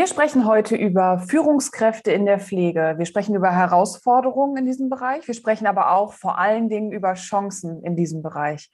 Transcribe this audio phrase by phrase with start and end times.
[0.00, 2.94] Wir sprechen heute über Führungskräfte in der Pflege.
[2.96, 5.26] Wir sprechen über Herausforderungen in diesem Bereich.
[5.26, 8.70] Wir sprechen aber auch vor allen Dingen über Chancen in diesem Bereich.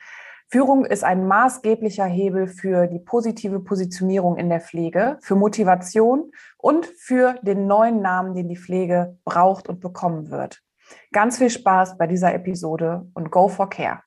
[0.47, 6.87] Führung ist ein maßgeblicher Hebel für die positive Positionierung in der Pflege, für Motivation und
[6.87, 10.63] für den neuen Namen, den die Pflege braucht und bekommen wird.
[11.11, 14.06] Ganz viel Spaß bei dieser Episode und Go for Care.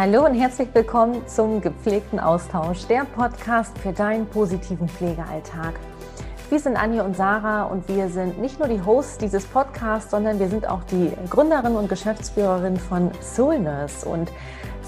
[0.00, 5.74] Hallo und herzlich willkommen zum gepflegten Austausch, der Podcast für deinen positiven Pflegealltag.
[6.50, 10.38] Wir sind Anja und Sarah und wir sind nicht nur die Hosts dieses Podcasts, sondern
[10.38, 14.08] wir sind auch die Gründerin und Geschäftsführerin von Soul Nurse.
[14.08, 14.30] Und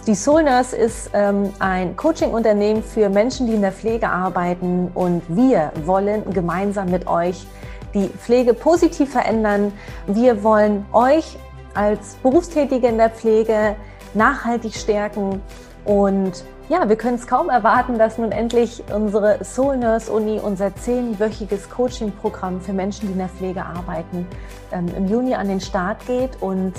[0.06, 5.24] die Soul Nurse ist ähm, ein Coaching-Unternehmen für Menschen, die in der Pflege arbeiten und
[5.26, 7.48] wir wollen gemeinsam mit euch
[7.94, 9.72] die Pflege positiv verändern.
[10.06, 11.36] Wir wollen euch
[11.74, 13.74] als Berufstätige in der Pflege
[14.14, 15.42] nachhaltig stärken.
[15.84, 20.74] Und ja, wir können es kaum erwarten, dass nun endlich unsere Soul Nurse Uni, unser
[20.74, 24.26] zehnwöchiges Coaching-Programm für Menschen, die in der Pflege arbeiten,
[24.72, 26.40] ähm, im Juni an den Start geht.
[26.40, 26.74] Und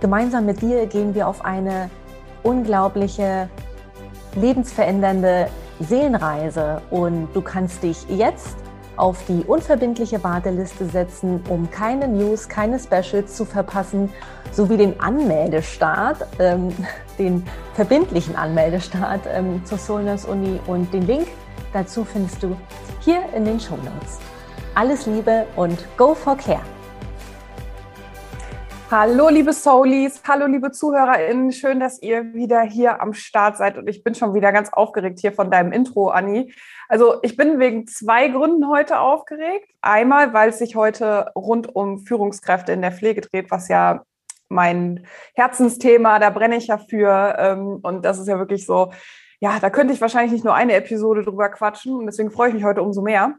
[0.00, 1.88] gemeinsam mit dir gehen wir auf eine
[2.42, 3.48] unglaubliche,
[4.34, 5.48] lebensverändernde
[5.80, 6.82] Seelenreise.
[6.90, 8.56] Und du kannst dich jetzt
[9.00, 14.10] auf die unverbindliche Warteliste setzen, um keine News, keine Specials zu verpassen,
[14.52, 16.72] sowie den Anmeldestart, ähm,
[17.18, 21.28] den verbindlichen Anmeldestart ähm, zur Solners Uni und den Link
[21.72, 22.56] dazu findest du
[23.00, 24.18] hier in den Show Notes.
[24.74, 26.79] Alles Liebe und go for care!
[28.92, 31.52] Hallo, liebe Soulies, hallo, liebe ZuhörerInnen.
[31.52, 33.78] Schön, dass ihr wieder hier am Start seid.
[33.78, 36.52] Und ich bin schon wieder ganz aufgeregt hier von deinem Intro, Anni.
[36.88, 39.70] Also, ich bin wegen zwei Gründen heute aufgeregt.
[39.80, 44.02] Einmal, weil es sich heute rund um Führungskräfte in der Pflege dreht, was ja
[44.48, 47.36] mein Herzensthema, da brenne ich ja für.
[47.38, 48.92] Ähm, und das ist ja wirklich so,
[49.38, 51.94] ja, da könnte ich wahrscheinlich nicht nur eine Episode drüber quatschen.
[51.94, 53.36] Und deswegen freue ich mich heute umso mehr.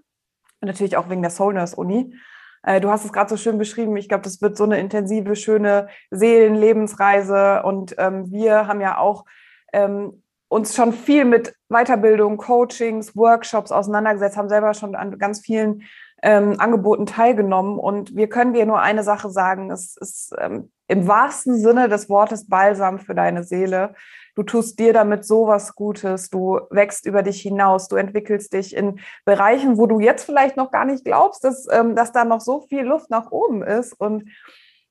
[0.62, 2.16] Und natürlich auch wegen der Soul Nurse Uni.
[2.64, 3.96] Äh, du hast es gerade so schön beschrieben.
[3.98, 7.64] Ich glaube, das wird so eine intensive, schöne Seelenlebensreise.
[7.64, 9.26] Und ähm, wir haben ja auch
[9.74, 15.84] ähm, uns schon viel mit Weiterbildung, Coachings, Workshops auseinandergesetzt, haben selber schon an ganz vielen
[16.22, 17.80] ähm, Angeboten teilgenommen.
[17.80, 19.72] Und wir können dir nur eine Sache sagen.
[19.72, 23.94] Es ist ähm, im wahrsten Sinne des Wortes Balsam für deine Seele.
[24.36, 29.00] Du tust dir damit sowas Gutes, du wächst über dich hinaus, du entwickelst dich in
[29.24, 32.60] Bereichen, wo du jetzt vielleicht noch gar nicht glaubst, dass, ähm, dass da noch so
[32.68, 33.94] viel Luft nach oben ist.
[33.94, 34.30] Und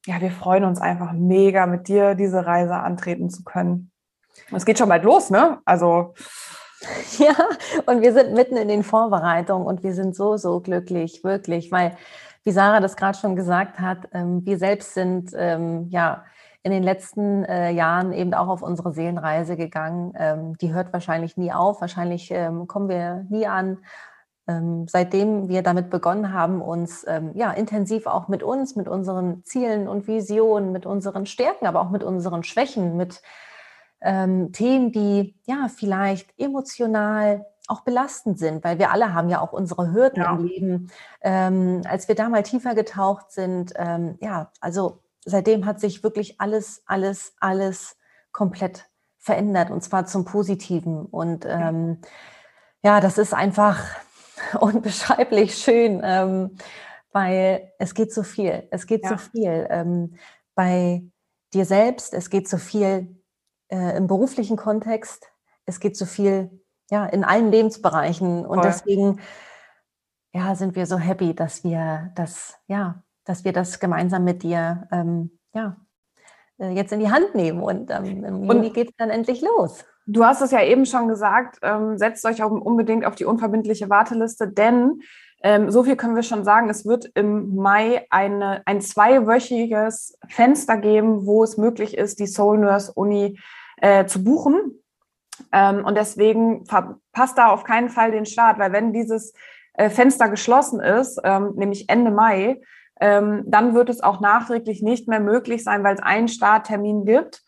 [0.07, 3.91] ja, wir freuen uns einfach mega, mit dir diese Reise antreten zu können.
[4.53, 5.59] Es geht schon bald los, ne?
[5.65, 6.15] Also.
[7.19, 7.35] Ja,
[7.85, 11.95] und wir sind mitten in den Vorbereitungen und wir sind so, so glücklich, wirklich, weil,
[12.45, 16.25] wie Sarah das gerade schon gesagt hat, ähm, wir selbst sind ähm, ja
[16.63, 20.13] in den letzten äh, Jahren eben auch auf unsere Seelenreise gegangen.
[20.17, 23.79] Ähm, die hört wahrscheinlich nie auf, wahrscheinlich ähm, kommen wir nie an.
[24.47, 29.45] Ähm, seitdem wir damit begonnen haben, uns ähm, ja intensiv auch mit uns, mit unseren
[29.45, 33.23] Zielen und Visionen, mit unseren Stärken, aber auch mit unseren Schwächen, mit
[34.03, 39.93] Themen, die ja vielleicht emotional auch belastend sind, weil wir alle haben ja auch unsere
[39.93, 40.33] Hürden ja.
[40.33, 40.91] im Leben.
[41.23, 46.41] Ähm, als wir da mal tiefer getaucht sind, ähm, ja, also seitdem hat sich wirklich
[46.41, 47.97] alles, alles, alles
[48.33, 51.07] komplett verändert und zwar zum Positiven.
[51.07, 51.99] Und ähm,
[52.83, 53.79] ja, das ist einfach
[54.61, 56.57] unbeschreiblich schön, ähm,
[57.13, 58.67] weil es geht so viel.
[58.71, 59.11] Es geht ja.
[59.11, 60.17] so viel ähm,
[60.55, 61.05] bei
[61.55, 62.15] dir selbst.
[62.15, 63.23] Es geht so viel
[63.69, 65.31] äh, im beruflichen Kontext.
[65.67, 66.60] Es geht so viel
[66.91, 68.67] ja in allen Lebensbereichen und Voll.
[68.67, 69.21] deswegen
[70.33, 74.89] ja sind wir so happy, dass wir das ja dass wir das gemeinsam mit dir
[74.91, 75.77] ähm, ja,
[76.59, 79.85] äh, jetzt in die Hand nehmen und ähm, im Juni geht es dann endlich los.
[80.07, 83.89] Du hast es ja eben schon gesagt, ähm, setzt euch auch unbedingt auf die unverbindliche
[83.89, 85.03] Warteliste, denn
[85.43, 90.77] ähm, so viel können wir schon sagen, es wird im Mai eine, ein zweiwöchiges Fenster
[90.77, 93.39] geben, wo es möglich ist, die Soul Nurse Uni
[93.77, 94.80] äh, zu buchen.
[95.53, 99.33] Ähm, und deswegen verpasst da auf keinen Fall den Start, weil wenn dieses
[99.75, 102.61] äh, Fenster geschlossen ist, ähm, nämlich Ende Mai,
[103.01, 107.43] ähm, dann wird es auch nachträglich nicht mehr möglich sein, weil es einen Starttermin gibt,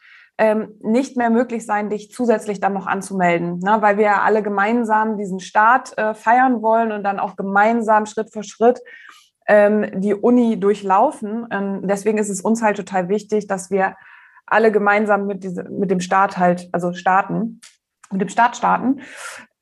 [0.80, 3.76] nicht mehr möglich sein, dich zusätzlich dann noch anzumelden, ne?
[3.80, 8.32] weil wir ja alle gemeinsam diesen Start äh, feiern wollen und dann auch gemeinsam Schritt
[8.32, 8.80] für Schritt
[9.48, 11.46] die Uni durchlaufen.
[11.84, 13.94] Deswegen ist es uns halt total wichtig, dass wir
[14.46, 17.60] alle gemeinsam mit, diese, mit dem Start halt, also starten,
[18.12, 19.00] mit dem Start starten.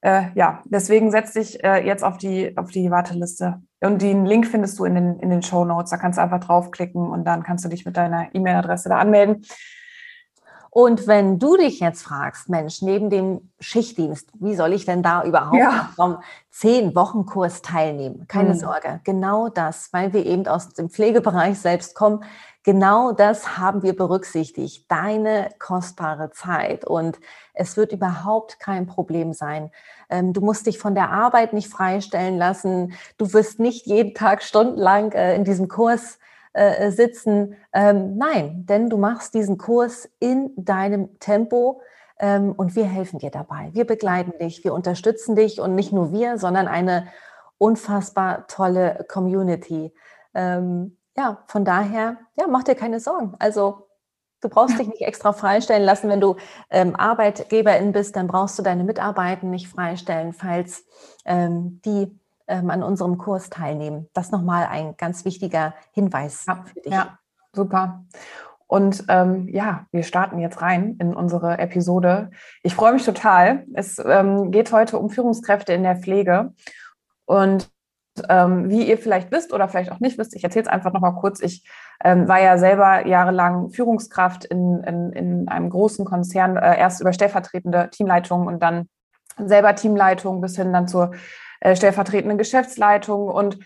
[0.02, 3.60] Äh, ja, deswegen setz dich äh, jetzt auf die, auf die Warteliste.
[3.80, 5.90] Und den Link findest du in den, in den Show Notes.
[5.90, 9.42] Da kannst du einfach draufklicken und dann kannst du dich mit deiner E-Mail-Adresse da anmelden.
[10.70, 15.24] Und wenn du dich jetzt fragst, Mensch, neben dem Schichtdienst, wie soll ich denn da
[15.24, 15.90] überhaupt ja.
[15.96, 16.18] vom
[16.50, 18.26] zehn Wochen Kurs teilnehmen?
[18.28, 18.58] Keine mhm.
[18.58, 22.22] Sorge, genau das, weil wir eben aus dem Pflegebereich selbst kommen,
[22.62, 26.84] genau das haben wir berücksichtigt, deine kostbare Zeit.
[26.84, 27.18] Und
[27.52, 29.72] es wird überhaupt kein Problem sein.
[30.08, 32.92] Ähm, du musst dich von der Arbeit nicht freistellen lassen.
[33.18, 36.20] Du wirst nicht jeden Tag stundenlang äh, in diesem Kurs
[36.52, 37.56] äh, sitzen.
[37.72, 41.80] Ähm, nein, denn du machst diesen Kurs in deinem Tempo
[42.18, 43.70] ähm, und wir helfen dir dabei.
[43.72, 47.06] Wir begleiten dich, wir unterstützen dich und nicht nur wir, sondern eine
[47.58, 49.92] unfassbar tolle Community.
[50.34, 53.34] Ähm, ja, von daher, ja, mach dir keine Sorgen.
[53.38, 53.86] Also
[54.40, 56.08] Du brauchst dich nicht extra freistellen lassen.
[56.08, 56.36] Wenn du
[56.70, 60.84] ähm, Arbeitgeberin bist, dann brauchst du deine Mitarbeiter nicht freistellen, falls
[61.26, 62.18] ähm, die
[62.50, 64.08] ähm, an unserem Kurs teilnehmen.
[64.12, 66.92] Das nochmal ein ganz wichtiger Hinweis ja, für dich.
[66.92, 67.18] Ja,
[67.52, 68.04] super.
[68.66, 72.30] Und ähm, ja, wir starten jetzt rein in unsere Episode.
[72.62, 73.64] Ich freue mich total.
[73.74, 76.52] Es ähm, geht heute um Führungskräfte in der Pflege.
[77.24, 77.68] Und
[78.28, 81.14] ähm, wie ihr vielleicht wisst oder vielleicht auch nicht wisst, ich erzähle es einfach nochmal
[81.14, 81.40] kurz.
[81.40, 81.64] Ich
[82.04, 87.12] ähm, war ja selber jahrelang Führungskraft in, in, in einem großen Konzern, äh, erst über
[87.12, 88.88] stellvertretende Teamleitung und dann
[89.36, 91.12] selber Teamleitung bis hin dann zur
[91.60, 93.28] äh, stellvertretenden Geschäftsleitung.
[93.28, 93.58] Und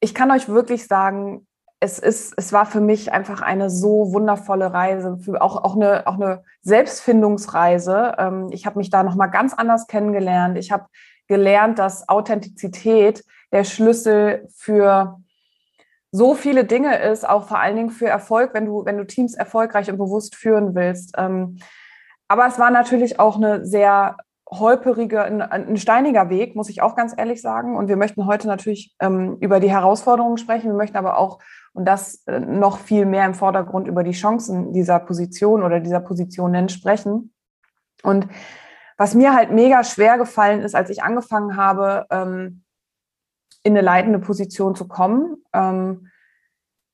[0.00, 1.46] ich kann euch wirklich sagen,
[1.80, 6.14] es, ist, es war für mich einfach eine so wundervolle Reise, auch, auch, eine, auch
[6.14, 8.14] eine Selbstfindungsreise.
[8.18, 10.56] Ähm, ich habe mich da nochmal ganz anders kennengelernt.
[10.58, 10.86] Ich habe
[11.28, 15.20] gelernt, dass Authentizität der Schlüssel für
[16.12, 19.34] so viele Dinge ist, auch vor allen Dingen für Erfolg, wenn du, wenn du Teams
[19.34, 21.14] erfolgreich und bewusst führen willst.
[21.18, 21.58] Ähm,
[22.28, 24.16] aber es war natürlich auch eine sehr
[24.48, 27.76] holperige, ein, ein, steiniger Weg, muss ich auch ganz ehrlich sagen.
[27.76, 30.70] Und wir möchten heute natürlich ähm, über die Herausforderungen sprechen.
[30.70, 31.40] Wir möchten aber auch,
[31.72, 36.00] und das äh, noch viel mehr im Vordergrund, über die Chancen dieser Position oder dieser
[36.00, 37.34] Positionen sprechen.
[38.02, 38.28] Und
[38.96, 42.62] was mir halt mega schwer gefallen ist, als ich angefangen habe, ähm,
[43.64, 46.08] in eine leitende Position zu kommen, ähm,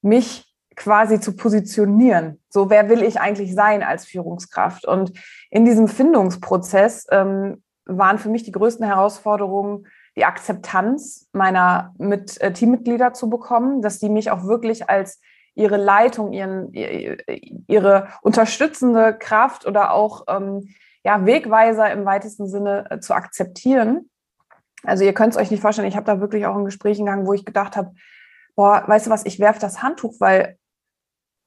[0.01, 2.41] mich quasi zu positionieren.
[2.49, 4.87] So, wer will ich eigentlich sein als Führungskraft?
[4.87, 5.13] Und
[5.51, 9.87] in diesem Findungsprozess ähm, waren für mich die größten Herausforderungen,
[10.17, 15.21] die Akzeptanz meiner mit, äh, Teammitglieder zu bekommen, dass die mich auch wirklich als
[15.55, 20.69] ihre Leitung, ihren, ihre unterstützende Kraft oder auch ähm,
[21.05, 24.09] ja, Wegweiser im weitesten Sinne äh, zu akzeptieren.
[24.85, 27.27] Also ihr könnt es euch nicht vorstellen, ich habe da wirklich auch in Gesprächen gegangen,
[27.27, 27.93] wo ich gedacht habe,
[28.55, 30.57] boah, weißt du was, ich werfe das Handtuch, weil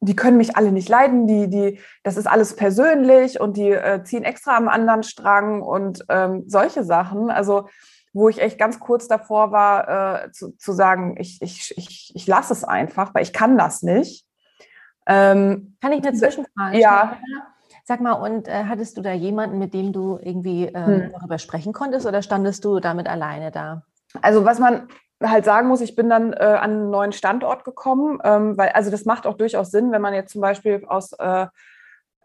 [0.05, 4.03] die können mich alle nicht leiden, die, die, das ist alles persönlich und die äh,
[4.03, 7.29] ziehen extra am anderen Strang und ähm, solche Sachen.
[7.29, 7.67] Also
[8.15, 12.27] wo ich echt ganz kurz davor war, äh, zu, zu sagen, ich, ich, ich, ich
[12.27, 14.25] lasse es einfach, weil ich kann das nicht.
[15.05, 17.17] Ähm, kann ich eine Zwischenfrage Ja.
[17.83, 21.11] Sag mal, und äh, hattest du da jemanden, mit dem du irgendwie ähm, hm.
[21.11, 23.83] darüber sprechen konntest oder standest du damit alleine da?
[24.21, 24.87] Also was man
[25.23, 28.91] halt sagen muss, ich bin dann äh, an einen neuen Standort gekommen, ähm, weil also
[28.91, 31.47] das macht auch durchaus Sinn, wenn man jetzt zum Beispiel aus äh,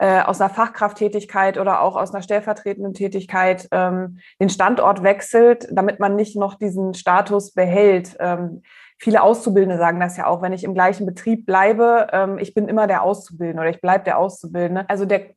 [0.01, 6.01] äh, aus einer Fachkrafttätigkeit oder auch aus einer stellvertretenden Tätigkeit ähm, den Standort wechselt, damit
[6.01, 8.17] man nicht noch diesen Status behält.
[8.19, 8.63] Ähm,
[8.99, 12.67] viele Auszubildende sagen das ja auch, wenn ich im gleichen Betrieb bleibe, ähm, ich bin
[12.67, 14.89] immer der Auszubildende oder ich bleibe der Auszubildende.
[14.89, 15.35] Also der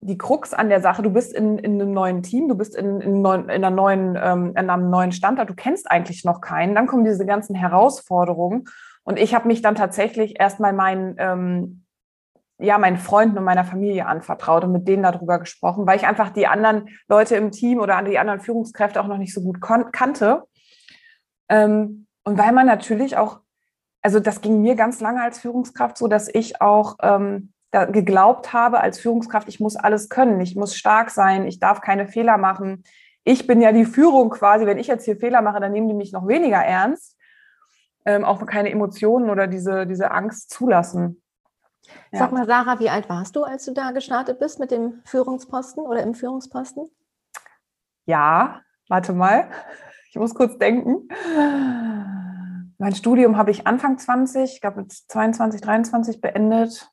[0.00, 3.00] die Krux an der Sache, du bist in, in einem neuen Team, du bist in,
[3.00, 6.74] in, neuen, in, einer neuen, ähm, in einem neuen Standort, du kennst eigentlich noch keinen,
[6.74, 8.64] dann kommen diese ganzen Herausforderungen.
[9.04, 11.84] Und ich habe mich dann tatsächlich erstmal meinen, ähm,
[12.58, 16.30] ja, meinen Freunden und meiner Familie anvertraut und mit denen darüber gesprochen, weil ich einfach
[16.30, 20.44] die anderen Leute im Team oder die anderen Führungskräfte auch noch nicht so gut kannte.
[21.48, 23.40] Ähm, und weil man natürlich auch,
[24.02, 27.52] also das ging mir ganz lange als Führungskraft so, dass ich auch ähm,
[27.84, 32.08] geglaubt habe als Führungskraft, ich muss alles können, ich muss stark sein, ich darf keine
[32.08, 32.84] Fehler machen.
[33.24, 34.66] Ich bin ja die Führung quasi.
[34.66, 37.16] Wenn ich jetzt hier Fehler mache, dann nehmen die mich noch weniger ernst.
[38.04, 41.22] Ähm, auch keine Emotionen oder diese, diese Angst zulassen.
[42.12, 42.20] Ja.
[42.20, 45.84] Sag mal, Sarah, wie alt warst du, als du da gestartet bist mit dem Führungsposten
[45.84, 46.88] oder im Führungsposten?
[48.06, 49.50] Ja, warte mal.
[50.10, 51.08] Ich muss kurz denken.
[52.78, 56.90] Mein Studium habe ich Anfang 20, ich glaube mit 22, 23 beendet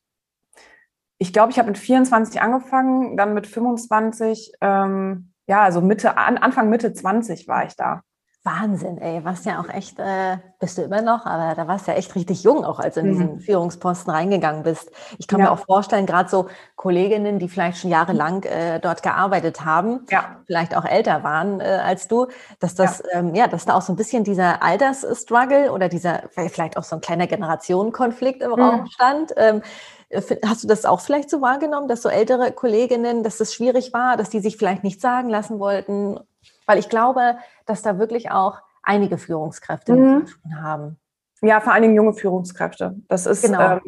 [1.24, 6.38] ich glaube, ich habe mit 24 angefangen, dann mit 25, ähm, ja, also Mitte, an,
[6.38, 8.02] Anfang Mitte 20 war ich da.
[8.44, 11.92] Wahnsinn, ey, warst ja auch echt, äh, bist du immer noch, aber da warst du
[11.92, 13.12] ja echt richtig jung, auch als du in mhm.
[13.12, 14.92] diesen Führungsposten reingegangen bist.
[15.18, 15.46] Ich kann ja.
[15.46, 20.42] mir auch vorstellen, gerade so Kolleginnen, die vielleicht schon jahrelang äh, dort gearbeitet haben, ja.
[20.46, 22.28] vielleicht auch älter waren äh, als du,
[22.60, 23.20] dass das, ja.
[23.20, 26.98] Ähm, ja, dass da auch so ein bisschen dieser Altersstruggle oder dieser, vielleicht auch so
[26.98, 28.60] ein kleiner Generationenkonflikt im mhm.
[28.62, 29.32] Raum stand.
[29.38, 29.62] Ähm,
[30.03, 30.03] Äh,
[30.46, 34.18] hast du das auch vielleicht so wahrgenommen, dass so ältere Kolleginnen, dass das schwierig war,
[34.18, 36.20] dass die sich vielleicht nicht sagen lassen wollten?
[36.66, 40.26] Weil ich glaube, dass da wirklich auch einige Führungskräfte mhm.
[40.62, 41.00] haben.
[41.42, 42.96] Ja, vor allen Dingen junge Führungskräfte.
[43.08, 43.82] Das ist, genau, ähm,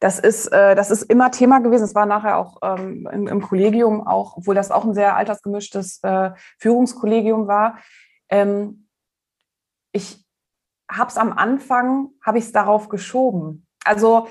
[0.00, 1.84] das ist, äh, das ist immer Thema gewesen.
[1.84, 6.00] Es war nachher auch ähm, im, im, Kollegium auch, obwohl das auch ein sehr altersgemischtes
[6.02, 7.78] äh, Führungskollegium war.
[8.30, 8.88] Ähm,
[9.92, 10.24] ich
[10.90, 13.66] habe es am Anfang, habe ich es darauf geschoben.
[13.84, 14.28] Also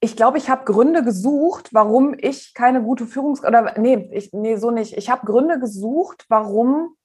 [0.00, 4.56] ich glaube, ich habe Gründe gesucht, warum ich keine gute Führungs- oder nee, ich, nee,
[4.56, 4.96] so nicht.
[4.96, 6.96] Ich habe Gründe gesucht, warum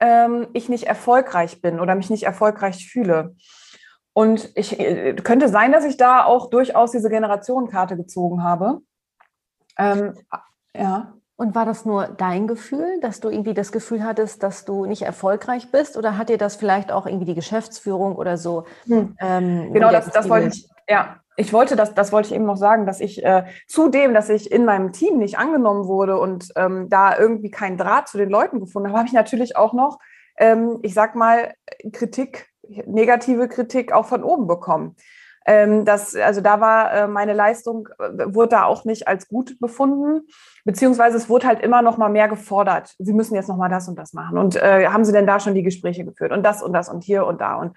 [0.00, 3.36] ähm, ich nicht erfolgreich bin oder mich nicht erfolgreich fühle.
[4.12, 8.80] Und ich äh, könnte sein, dass ich da auch durchaus diese Generationenkarte gezogen habe.
[9.78, 10.14] Ähm,
[10.76, 11.14] ja.
[11.36, 15.02] Und war das nur dein Gefühl, dass du irgendwie das Gefühl hattest, dass du nicht
[15.02, 15.96] erfolgreich bist?
[15.96, 18.64] Oder hat dir das vielleicht auch irgendwie die Geschäftsführung oder so?
[18.86, 19.16] Hm.
[19.20, 22.56] Ähm, genau, das, das wollte ich, ja, ich wollte das, das wollte ich eben noch
[22.56, 26.88] sagen, dass ich äh, zudem, dass ich in meinem Team nicht angenommen wurde und ähm,
[26.88, 29.98] da irgendwie keinen Draht zu den Leuten gefunden habe, habe ich natürlich auch noch,
[30.38, 31.54] ähm, ich sag mal,
[31.92, 32.48] Kritik,
[32.86, 34.96] negative Kritik auch von oben bekommen.
[35.46, 39.58] Ähm, das, also da war äh, meine Leistung, äh, wurde da auch nicht als gut
[39.60, 40.26] befunden,
[40.64, 42.94] beziehungsweise es wurde halt immer noch mal mehr gefordert.
[42.98, 44.38] Sie müssen jetzt noch mal das und das machen.
[44.38, 46.32] Und äh, haben Sie denn da schon die Gespräche geführt?
[46.32, 47.56] Und das und das und hier und da.
[47.56, 47.76] Und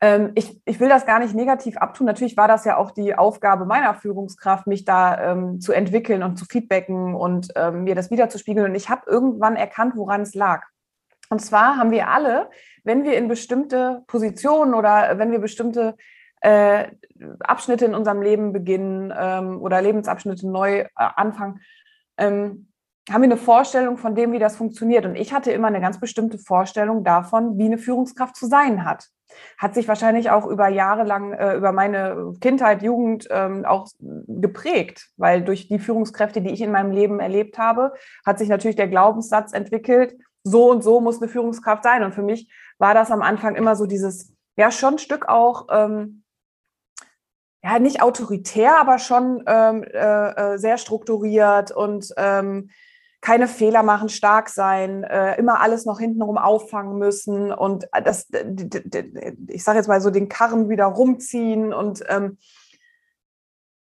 [0.00, 2.06] ähm, ich, ich will das gar nicht negativ abtun.
[2.06, 6.36] Natürlich war das ja auch die Aufgabe meiner Führungskraft, mich da ähm, zu entwickeln und
[6.36, 8.70] zu feedbacken und ähm, mir das wiederzuspiegeln.
[8.70, 10.64] Und ich habe irgendwann erkannt, woran es lag.
[11.28, 12.50] Und zwar haben wir alle,
[12.82, 15.96] wenn wir in bestimmte Positionen oder wenn wir bestimmte
[16.40, 16.88] äh,
[17.40, 21.60] Abschnitte in unserem Leben beginnen ähm, oder Lebensabschnitte neu äh, anfangen,
[22.16, 22.68] ähm,
[23.10, 25.04] haben wir eine Vorstellung von dem, wie das funktioniert.
[25.04, 29.08] Und ich hatte immer eine ganz bestimmte Vorstellung davon, wie eine Führungskraft zu sein hat.
[29.58, 35.10] Hat sich wahrscheinlich auch über Jahre lang, äh, über meine Kindheit, Jugend ähm, auch geprägt,
[35.16, 37.92] weil durch die Führungskräfte, die ich in meinem Leben erlebt habe,
[38.24, 42.02] hat sich natürlich der Glaubenssatz entwickelt, so und so muss eine Führungskraft sein.
[42.04, 45.66] Und für mich war das am Anfang immer so dieses, ja, schon ein Stück auch,
[45.70, 46.22] ähm,
[47.62, 52.70] ja, nicht autoritär, aber schon ähm, äh, äh sehr strukturiert und ähm,
[53.20, 58.28] keine Fehler machen, stark sein, äh, immer alles noch hintenrum auffangen müssen und das,
[59.48, 62.38] ich sage jetzt mal so, den Karren wieder rumziehen und ähm,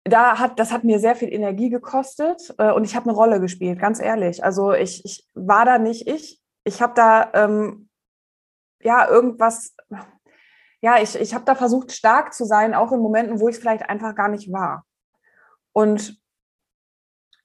[0.03, 3.39] da hat, das hat mir sehr viel Energie gekostet äh, und ich habe eine Rolle
[3.39, 4.43] gespielt, ganz ehrlich.
[4.43, 6.41] Also ich, ich war da nicht ich.
[6.63, 7.88] Ich habe da ähm,
[8.81, 9.75] ja irgendwas,
[10.81, 13.61] ja, ich, ich habe da versucht, stark zu sein, auch in Momenten, wo ich es
[13.61, 14.85] vielleicht einfach gar nicht war.
[15.71, 16.20] Und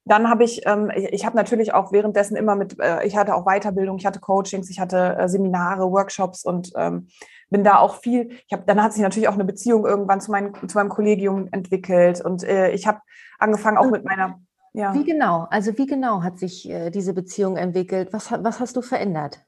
[0.06, 3.34] dann habe ich, ähm, ich, ich habe natürlich auch währenddessen immer mit, äh, ich hatte
[3.34, 7.08] auch Weiterbildung, ich hatte Coachings, ich hatte äh, Seminare, Workshops und ähm,
[7.50, 8.30] bin da auch viel.
[8.46, 11.48] Ich habe, dann hat sich natürlich auch eine Beziehung irgendwann zu, mein, zu meinem Kollegium
[11.50, 13.00] entwickelt und äh, ich habe
[13.38, 14.40] angefangen auch mit meiner.
[14.72, 14.94] Ja.
[14.94, 15.46] Wie genau?
[15.50, 18.12] Also wie genau hat sich äh, diese Beziehung entwickelt?
[18.12, 19.45] Was, was hast du verändert?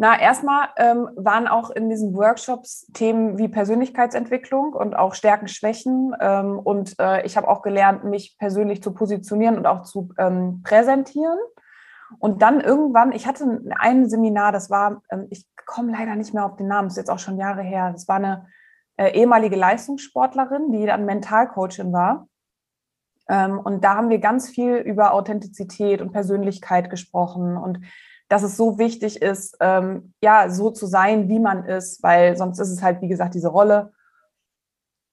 [0.00, 6.14] Na, erstmal ähm, waren auch in diesen Workshops Themen wie Persönlichkeitsentwicklung und auch Stärken, Schwächen.
[6.20, 10.62] Ähm, und äh, ich habe auch gelernt, mich persönlich zu positionieren und auch zu ähm,
[10.62, 11.38] präsentieren.
[12.20, 16.46] Und dann irgendwann, ich hatte ein Seminar, das war, ähm, ich komme leider nicht mehr
[16.46, 17.90] auf den Namen, ist jetzt auch schon Jahre her.
[17.92, 18.46] Das war eine
[18.98, 22.28] äh, ehemalige Leistungssportlerin, die dann Mentalcoachin war.
[23.28, 27.80] Ähm, und da haben wir ganz viel über Authentizität und Persönlichkeit gesprochen und
[28.28, 32.58] dass es so wichtig ist, ähm, ja, so zu sein, wie man ist, weil sonst
[32.58, 33.92] ist es halt, wie gesagt, diese Rolle.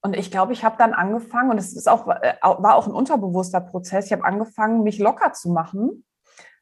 [0.02, 2.92] Und ich glaube, ich habe dann angefangen, und es ist auch, äh, war auch ein
[2.92, 6.04] unterbewusster Prozess, ich habe angefangen, mich locker zu machen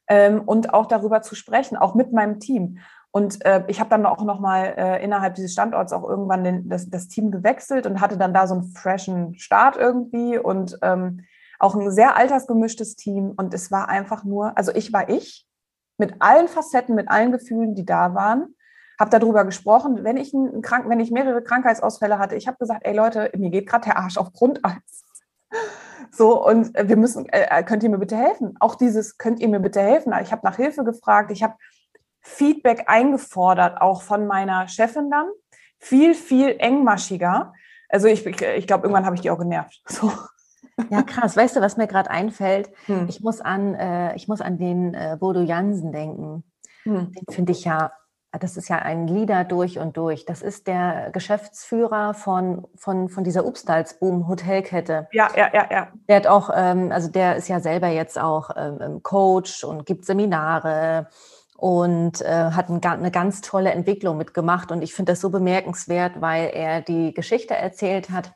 [0.07, 2.79] ähm, und auch darüber zu sprechen, auch mit meinem Team.
[3.11, 6.89] Und äh, ich habe dann auch nochmal äh, innerhalb dieses Standorts auch irgendwann den, das,
[6.89, 11.21] das, Team gewechselt und hatte dann da so einen freshen Start irgendwie und ähm,
[11.59, 13.33] auch ein sehr altersgemischtes Team.
[13.37, 15.47] Und es war einfach nur, also ich war ich
[15.97, 18.55] mit allen Facetten, mit allen Gefühlen, die da waren.
[18.99, 22.35] Habe darüber gesprochen, wenn ich, einen Krank wenn ich mehrere Krankheitsausfälle hatte.
[22.35, 24.73] Ich habe gesagt, ey Leute, mir geht gerade der Arsch auf Grundeis.
[26.11, 28.55] So, und wir müssen, äh, könnt ihr mir bitte helfen?
[28.59, 30.13] Auch dieses, könnt ihr mir bitte helfen?
[30.21, 31.55] Ich habe nach Hilfe gefragt, ich habe
[32.21, 35.27] Feedback eingefordert, auch von meiner Chefin dann.
[35.79, 37.53] Viel, viel engmaschiger.
[37.89, 39.81] Also ich, ich glaube, irgendwann habe ich die auch genervt.
[39.89, 40.11] So.
[40.89, 41.37] Ja, krass.
[41.37, 42.69] Weißt du, was mir gerade einfällt?
[42.85, 43.07] Hm.
[43.07, 46.43] Ich, muss an, äh, ich muss an den äh, Bodo Jansen denken.
[46.83, 47.11] Hm.
[47.11, 47.91] Den finde ich ja,
[48.31, 50.25] das ist ja ein Leader durch und durch.
[50.25, 55.07] Das ist der Geschäftsführer von, von, von dieser Upstalsboom Hotelkette.
[55.11, 55.87] Ja, ja, ja, ja.
[56.09, 60.05] Der hat auch, ähm, also der ist ja selber jetzt auch ähm, Coach und gibt
[60.05, 61.07] Seminare
[61.57, 64.71] und äh, hat ein, eine ganz tolle Entwicklung mitgemacht.
[64.71, 68.33] Und ich finde das so bemerkenswert, weil er die Geschichte erzählt hat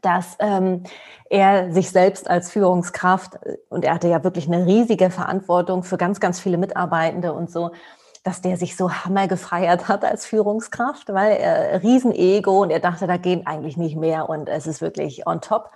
[0.00, 0.82] dass ähm,
[1.30, 3.38] er sich selbst als Führungskraft,
[3.68, 7.70] und er hatte ja wirklich eine riesige Verantwortung für ganz, ganz viele Mitarbeitende und so,
[8.22, 13.06] dass der sich so hammer gefeiert hat als Führungskraft, weil er Riesenego und er dachte,
[13.06, 15.70] da gehen eigentlich nicht mehr und es ist wirklich on top.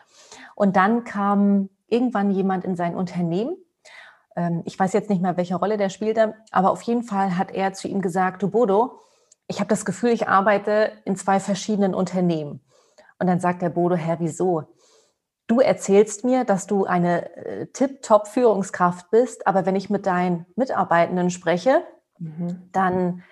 [0.54, 3.56] Und dann kam irgendwann jemand in sein Unternehmen.
[4.34, 7.50] Ähm, ich weiß jetzt nicht mehr, welche Rolle der spielte, aber auf jeden Fall hat
[7.50, 8.98] er zu ihm gesagt, du Bodo,
[9.46, 12.60] ich habe das Gefühl, ich arbeite in zwei verschiedenen Unternehmen.
[13.18, 14.64] Und dann sagt der Bodo, Herr, wieso?
[15.46, 21.30] Du erzählst mir, dass du eine äh, Tip-Top-Führungskraft bist, aber wenn ich mit deinen Mitarbeitenden
[21.30, 21.82] spreche,
[22.18, 22.68] mhm.
[22.72, 23.22] dann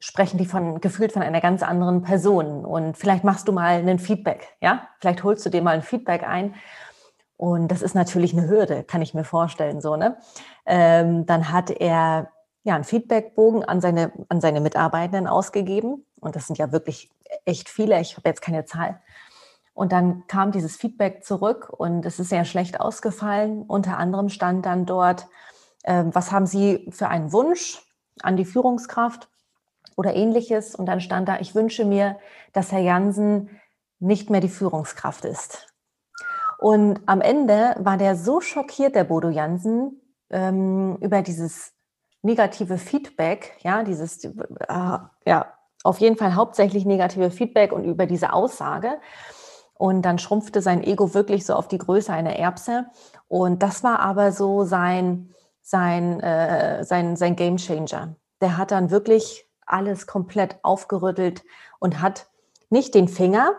[0.00, 2.64] sprechen die von gefühlt von einer ganz anderen Person.
[2.64, 4.88] Und vielleicht machst du mal einen Feedback, ja?
[4.98, 6.54] Vielleicht holst du dir mal ein Feedback ein.
[7.36, 10.16] Und das ist natürlich eine Hürde, kann ich mir vorstellen, so, ne?
[10.66, 12.30] Ähm, dann hat er
[12.64, 16.04] ja einen Feedbackbogen an seine, an seine Mitarbeitenden ausgegeben.
[16.20, 17.10] Und das sind ja wirklich
[17.44, 18.00] echt viele.
[18.00, 19.00] Ich habe jetzt keine Zahl.
[19.80, 23.62] Und dann kam dieses Feedback zurück und es ist sehr schlecht ausgefallen.
[23.62, 25.26] Unter anderem stand dann dort,
[25.84, 27.80] äh, was haben Sie für einen Wunsch
[28.20, 29.30] an die Führungskraft
[29.96, 30.74] oder ähnliches?
[30.74, 32.18] Und dann stand da, ich wünsche mir,
[32.52, 33.58] dass Herr Jansen
[34.00, 35.68] nicht mehr die Führungskraft ist.
[36.58, 41.72] Und am Ende war der so schockiert, der Bodo Jansen, ähm, über dieses
[42.20, 48.34] negative Feedback, ja, dieses, äh, ja, auf jeden Fall hauptsächlich negative Feedback und über diese
[48.34, 48.98] Aussage,
[49.80, 52.84] und dann schrumpfte sein Ego wirklich so auf die Größe einer Erbse.
[53.28, 55.30] Und das war aber so sein,
[55.62, 58.14] sein, äh, sein, sein Game Changer.
[58.42, 61.44] Der hat dann wirklich alles komplett aufgerüttelt
[61.78, 62.26] und hat
[62.68, 63.54] nicht den Finger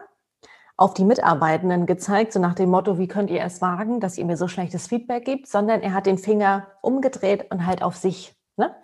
[0.78, 4.26] auf die Mitarbeitenden gezeigt, so nach dem Motto, wie könnt ihr es wagen, dass ihr
[4.26, 8.36] mir so schlechtes Feedback gibt, sondern er hat den Finger umgedreht und halt auf sich
[8.58, 8.76] ne?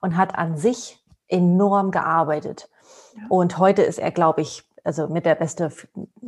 [0.00, 2.70] und hat an sich enorm gearbeitet.
[3.14, 3.24] Ja.
[3.28, 5.70] Und heute ist er, glaube ich, also mit der beste,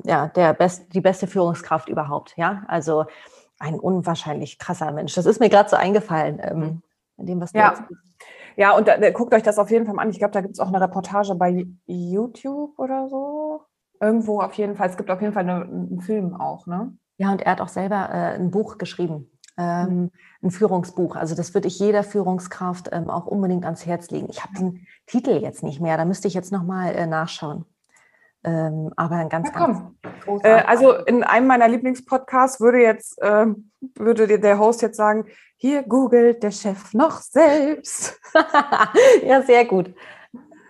[0.04, 2.64] ja, der best, die beste Führungskraft überhaupt, ja.
[2.68, 3.06] Also
[3.58, 5.14] ein unwahrscheinlich krasser Mensch.
[5.14, 6.82] Das ist mir gerade so eingefallen, ähm,
[7.18, 7.74] in dem, was du ja.
[8.56, 10.10] Ja, und da, guckt euch das auf jeden Fall an.
[10.10, 13.62] Ich glaube, da gibt es auch eine Reportage bei YouTube oder so.
[14.00, 14.88] Irgendwo auf jeden Fall.
[14.88, 16.96] Es gibt auf jeden Fall eine, einen Film auch, ne?
[17.18, 19.30] Ja, und er hat auch selber äh, ein Buch geschrieben.
[19.58, 20.10] Ähm, mhm.
[20.42, 21.16] ein Führungsbuch.
[21.16, 24.28] Also das würde ich jeder Führungskraft ähm, auch unbedingt ans Herz legen.
[24.30, 27.66] Ich habe den Titel jetzt nicht mehr, da müsste ich jetzt nochmal äh, nachschauen.
[28.42, 29.78] Ähm, aber ein ganz, ganz
[30.42, 33.46] äh, Also in einem meiner Lieblingspodcasts würde jetzt äh,
[33.96, 35.26] würde der Host jetzt sagen,
[35.56, 38.18] hier googelt der Chef noch selbst.
[39.22, 39.94] ja, sehr gut.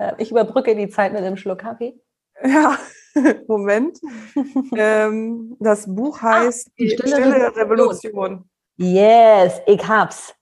[0.01, 1.95] Äh, ich überbrücke die Zeit mit einem Schluck Kaffee.
[2.43, 2.77] Ja,
[3.47, 4.01] Moment.
[4.75, 8.13] ähm, das Buch ah, heißt ah, Die Stille, Stille Revolution.
[8.13, 8.51] Revolution.
[8.77, 10.35] Yes, ich hab's.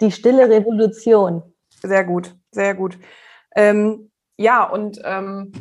[0.00, 1.42] Die Stille Revolution.
[1.82, 2.98] Sehr gut, sehr gut.
[3.54, 5.52] Ähm, ja, und ähm,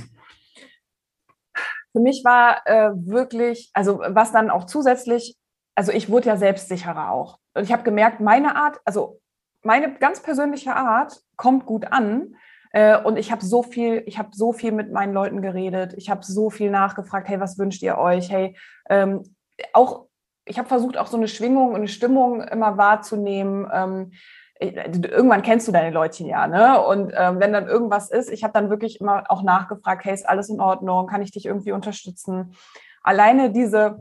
[1.94, 5.38] für mich war äh, wirklich, also was dann auch zusätzlich,
[5.76, 7.40] also ich wurde ja selbstsicherer auch.
[7.54, 9.22] Und ich habe gemerkt, meine Art, also
[9.62, 12.36] meine ganz persönliche Art kommt gut an.
[12.72, 15.94] Äh, und ich habe so viel, ich habe so viel mit meinen Leuten geredet.
[15.96, 18.30] Ich habe so viel nachgefragt, hey, was wünscht ihr euch?
[18.32, 18.58] Hey,
[18.90, 19.24] ähm,
[19.72, 20.08] auch
[20.46, 23.68] ich habe versucht, auch so eine Schwingung und eine Stimmung immer wahrzunehmen.
[23.72, 24.12] Ähm,
[24.60, 26.82] irgendwann kennst du deine Leutchen ja, ne?
[26.82, 30.28] Und ähm, wenn dann irgendwas ist, ich habe dann wirklich immer auch nachgefragt, hey, ist
[30.28, 31.08] alles in Ordnung?
[31.08, 32.56] Kann ich dich irgendwie unterstützen?
[33.02, 34.00] Alleine diese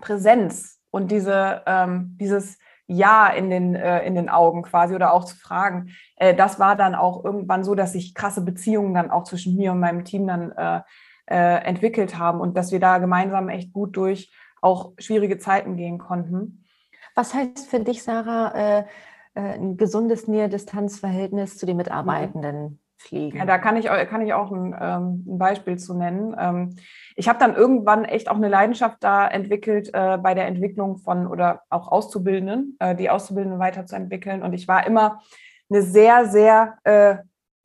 [0.00, 5.24] Präsenz und diese, ähm, dieses Ja in den, äh, in den Augen quasi oder auch
[5.24, 9.24] zu fragen, äh, das war dann auch irgendwann so, dass sich krasse Beziehungen dann auch
[9.24, 10.80] zwischen mir und meinem Team dann äh,
[11.26, 15.98] äh entwickelt haben und dass wir da gemeinsam echt gut durch auch schwierige Zeiten gehen
[15.98, 16.64] konnten.
[17.14, 18.84] Was heißt für dich, Sarah, äh, äh,
[19.40, 23.38] ein gesundes Nähe-Distanz-Verhältnis zu den Mitarbeitenden pflegen?
[23.38, 26.34] Ja, da kann ich, kann ich auch ein, ähm, ein Beispiel zu nennen.
[26.38, 26.76] Ähm,
[27.16, 31.26] ich habe dann irgendwann echt auch eine Leidenschaft da entwickelt äh, bei der Entwicklung von
[31.26, 34.42] oder auch Auszubildenden, äh, die Auszubildenden weiterzuentwickeln.
[34.42, 35.20] Und ich war immer
[35.70, 37.16] eine sehr, sehr äh,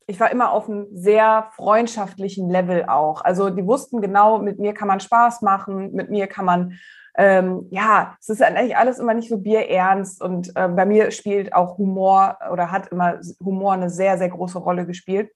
[0.06, 3.22] ich war immer auf einem sehr freundschaftlichen Level auch.
[3.22, 6.78] Also die wussten genau, mit mir kann man Spaß machen, mit mir kann man
[7.16, 11.54] ähm, ja, es ist eigentlich alles immer nicht so bierernst und äh, bei mir spielt
[11.54, 15.30] auch Humor oder hat immer Humor eine sehr, sehr große Rolle gespielt.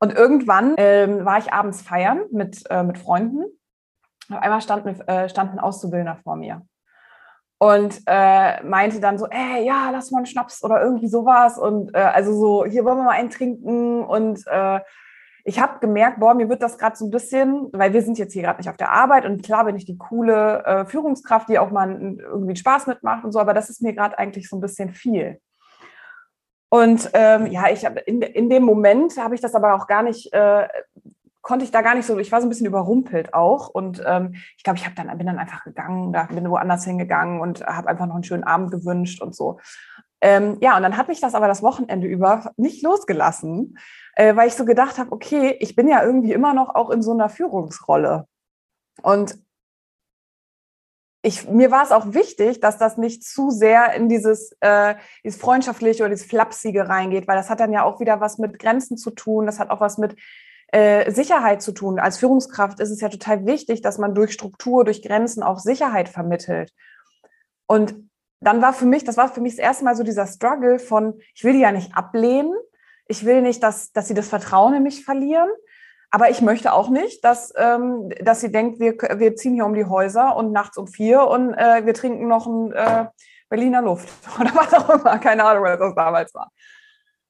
[0.00, 3.44] Und irgendwann ähm, war ich abends feiern mit, äh, mit Freunden.
[4.30, 6.62] Auf einmal stand, äh, stand ein Auszubildender vor mir
[7.62, 11.94] und äh, meinte dann so, ey, ja, lass mal einen Schnaps oder irgendwie sowas und
[11.94, 14.80] äh, also so, hier wollen wir mal einen trinken und äh,
[15.44, 18.32] ich habe gemerkt, boah, mir wird das gerade so ein bisschen, weil wir sind jetzt
[18.32, 21.58] hier gerade nicht auf der Arbeit und klar bin ich die coole äh, Führungskraft, die
[21.58, 24.60] auch mal irgendwie Spaß mitmacht und so, aber das ist mir gerade eigentlich so ein
[24.60, 25.40] bisschen viel.
[26.68, 30.02] Und ähm, ja, ich habe in, in dem Moment habe ich das aber auch gar
[30.02, 30.66] nicht, äh,
[31.42, 33.68] konnte ich da gar nicht so, ich war so ein bisschen überrumpelt auch.
[33.68, 37.40] Und ähm, ich glaube, ich habe dann, bin dann einfach gegangen, da bin woanders hingegangen
[37.40, 39.58] und habe einfach noch einen schönen Abend gewünscht und so.
[40.22, 43.76] Ähm, ja, und dann hat mich das aber das Wochenende über nicht losgelassen,
[44.14, 47.02] äh, weil ich so gedacht habe, okay, ich bin ja irgendwie immer noch auch in
[47.02, 48.28] so einer Führungsrolle.
[49.02, 49.36] Und
[51.22, 55.40] ich, mir war es auch wichtig, dass das nicht zu sehr in dieses, äh, dieses
[55.40, 58.96] freundschaftliche oder dieses Flapsige reingeht, weil das hat dann ja auch wieder was mit Grenzen
[58.96, 60.16] zu tun, das hat auch was mit
[60.68, 61.98] äh, Sicherheit zu tun.
[61.98, 66.08] Als Führungskraft ist es ja total wichtig, dass man durch Struktur, durch Grenzen auch Sicherheit
[66.08, 66.72] vermittelt.
[67.66, 68.11] Und
[68.42, 71.20] dann war für mich, das war für mich das erste Mal so dieser Struggle von,
[71.34, 72.54] ich will die ja nicht ablehnen,
[73.06, 75.48] ich will nicht, dass, dass sie das Vertrauen in mich verlieren,
[76.10, 79.74] aber ich möchte auch nicht, dass, ähm, dass sie denkt, wir, wir ziehen hier um
[79.74, 83.06] die Häuser und nachts um vier und äh, wir trinken noch ein äh,
[83.48, 84.08] Berliner Luft
[84.40, 85.18] oder was auch immer.
[85.18, 86.50] Keine Ahnung, was das damals war.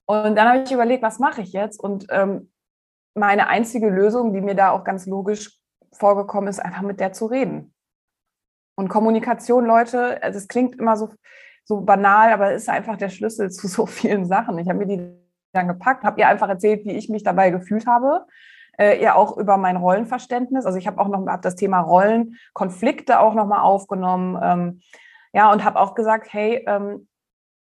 [0.07, 1.79] Und dann habe ich überlegt, was mache ich jetzt?
[1.79, 2.51] Und ähm,
[3.15, 5.59] meine einzige Lösung, die mir da auch ganz logisch
[5.93, 7.72] vorgekommen ist, einfach mit der zu reden.
[8.75, 11.11] Und Kommunikation, Leute, also es klingt immer so,
[11.65, 14.59] so banal, aber es ist einfach der Schlüssel zu so vielen Sachen.
[14.59, 15.19] Ich habe mir die
[15.53, 18.27] dann gepackt, habe ihr einfach erzählt, wie ich mich dabei gefühlt habe
[18.79, 20.67] äh, eher auch über mein Rollenverständnis.
[20.67, 24.39] Also ich habe auch noch hab das Thema Rollenkonflikte auch nochmal aufgenommen.
[24.43, 24.81] Ähm,
[25.33, 27.09] ja, und habe auch gesagt, hey, ähm,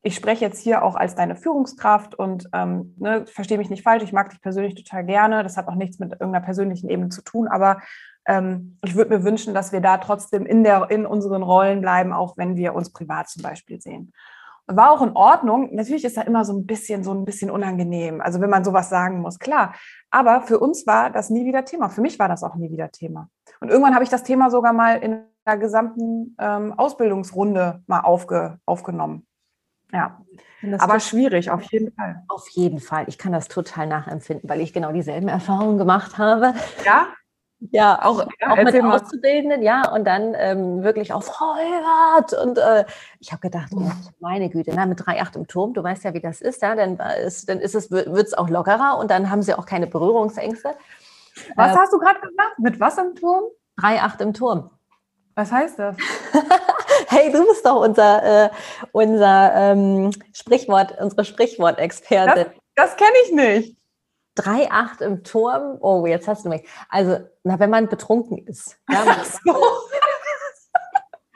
[0.02, 4.02] ich spreche jetzt hier auch als deine Führungskraft und ähm, ne, verstehe mich nicht falsch,
[4.02, 5.42] ich mag dich persönlich total gerne.
[5.44, 7.80] Das hat auch nichts mit irgendeiner persönlichen Ebene zu tun, aber
[8.26, 12.12] ähm, ich würde mir wünschen, dass wir da trotzdem in, der, in unseren Rollen bleiben,
[12.12, 14.12] auch wenn wir uns privat zum Beispiel sehen.
[14.66, 15.74] War auch in Ordnung.
[15.74, 18.20] Natürlich ist da immer so ein bisschen, so ein bisschen unangenehm.
[18.20, 19.74] Also wenn man sowas sagen muss, klar.
[20.10, 21.88] Aber für uns war das nie wieder Thema.
[21.88, 23.28] Für mich war das auch nie wieder Thema.
[23.60, 28.58] Und irgendwann habe ich das Thema sogar mal in der gesamten ähm, Ausbildungsrunde mal aufge,
[28.64, 29.26] aufgenommen.
[29.92, 30.18] Ja,
[30.78, 32.22] aber schwierig, auf jeden Fall.
[32.28, 33.04] Auf jeden Fall.
[33.08, 36.54] Ich kann das total nachempfinden, weil ich genau dieselben Erfahrungen gemacht habe.
[36.84, 37.08] Ja,
[37.70, 42.32] ja, auch, ja, auch mit Auszubildenden, ja, und dann ähm, wirklich auf Heubert.
[42.32, 42.84] Und äh,
[43.20, 46.20] ich habe gedacht, oh, meine Güte, na, mit 3,8 im Turm, du weißt ja, wie
[46.20, 49.42] das ist, ja, dann, ist, dann ist es, wird es auch lockerer und dann haben
[49.42, 50.74] sie auch keine Berührungsängste.
[51.56, 52.58] Was äh, hast du gerade gesagt?
[52.58, 53.44] Mit was im Turm?
[53.78, 54.70] 3,8 im Turm.
[55.34, 55.96] Was heißt das?
[57.12, 58.50] hey, du bist doch unser, äh,
[58.92, 62.46] unser ähm, Sprichwort, unsere Sprichwortexpertin.
[62.74, 63.76] Das, das kenne ich nicht.
[64.38, 65.78] 3,8 im Turm.
[65.80, 66.66] Oh, jetzt hast du mich.
[66.88, 68.78] Also, na, wenn man betrunken ist.
[68.90, 69.54] Ja, so.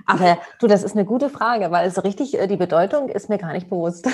[0.06, 3.38] Aber du, das ist eine gute Frage, weil so richtig äh, die Bedeutung ist mir
[3.38, 4.08] gar nicht bewusst.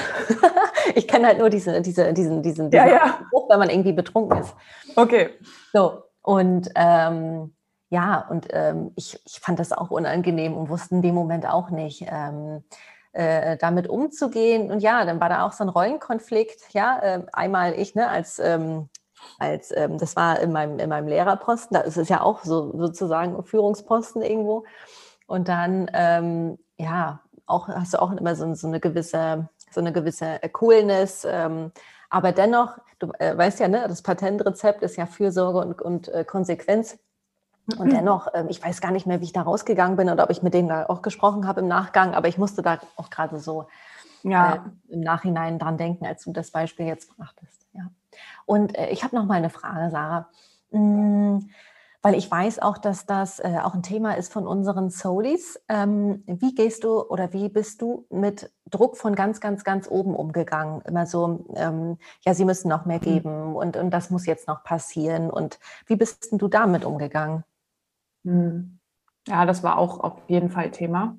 [0.95, 3.19] ich kenne halt nur diese, diese, diesen, diesen, diesen ja, ja.
[3.27, 4.55] Spruch, wenn man irgendwie betrunken ist.
[4.97, 5.31] Okay.
[5.73, 7.55] So, und ähm,
[7.93, 11.69] ja, und ähm, ich, ich fand das auch unangenehm und wusste in dem Moment auch
[11.69, 12.07] nicht.
[12.09, 12.65] Ähm,
[13.13, 14.71] äh, damit umzugehen.
[14.71, 16.73] Und ja, dann war da auch so ein Rollenkonflikt.
[16.73, 18.89] Ja, äh, einmal ich ne, als, ähm,
[19.39, 22.75] als ähm, das war in meinem, in meinem Lehrerposten, da ist es ja auch so
[22.79, 24.65] sozusagen Führungsposten irgendwo.
[25.27, 29.93] Und dann, ähm, ja, auch hast du auch immer so, so eine gewisse, so eine
[29.93, 31.27] gewisse Coolness.
[31.29, 31.73] Ähm,
[32.09, 36.25] aber dennoch, du äh, weißt ja, ne, das Patentrezept ist ja Fürsorge und, und äh,
[36.25, 36.99] Konsequenz.
[37.79, 37.91] Und mhm.
[37.91, 40.43] dennoch, ähm, ich weiß gar nicht mehr, wie ich da rausgegangen bin oder ob ich
[40.43, 43.67] mit denen da auch gesprochen habe im Nachgang, aber ich musste da auch gerade so
[44.23, 44.55] ja.
[44.55, 47.67] äh, im Nachhinein dran denken, als du das Beispiel jetzt brachtest.
[47.73, 47.91] Ja.
[48.47, 50.29] Und äh, ich habe noch mal eine Frage, Sarah.
[50.71, 51.51] Hm,
[52.05, 55.63] weil ich weiß auch, dass das äh, auch ein Thema ist von unseren Soulies.
[55.69, 60.17] Ähm, wie gehst du oder wie bist du mit Druck von ganz, ganz, ganz oben
[60.17, 60.83] umgegangen?
[60.83, 63.03] Immer so, ähm, ja, sie müssen noch mehr mhm.
[63.03, 65.31] geben und, und das muss jetzt noch passieren.
[65.31, 67.45] Und wie bist du damit umgegangen?
[68.25, 68.79] Hm.
[69.29, 71.17] Ja, das war auch auf jeden Fall Thema.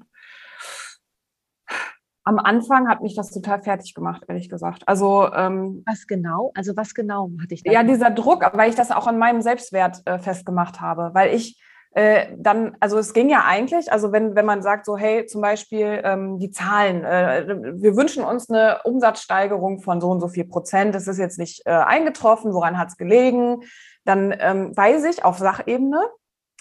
[2.25, 4.87] Am Anfang hat mich das total fertig gemacht, ehrlich gesagt.
[4.87, 6.51] Also ähm, was genau?
[6.55, 7.71] Also was genau hatte ich da?
[7.71, 11.61] Ja, dieser Druck, weil ich das auch an meinem Selbstwert äh, festgemacht habe, weil ich
[11.95, 15.41] äh, dann, also es ging ja eigentlich, also wenn, wenn man sagt so, hey, zum
[15.41, 20.45] Beispiel ähm, die Zahlen, äh, wir wünschen uns eine Umsatzsteigerung von so und so viel
[20.45, 23.61] Prozent, das ist jetzt nicht äh, eingetroffen, woran hat es gelegen?
[24.05, 26.01] Dann ähm, weiß ich auf Sachebene,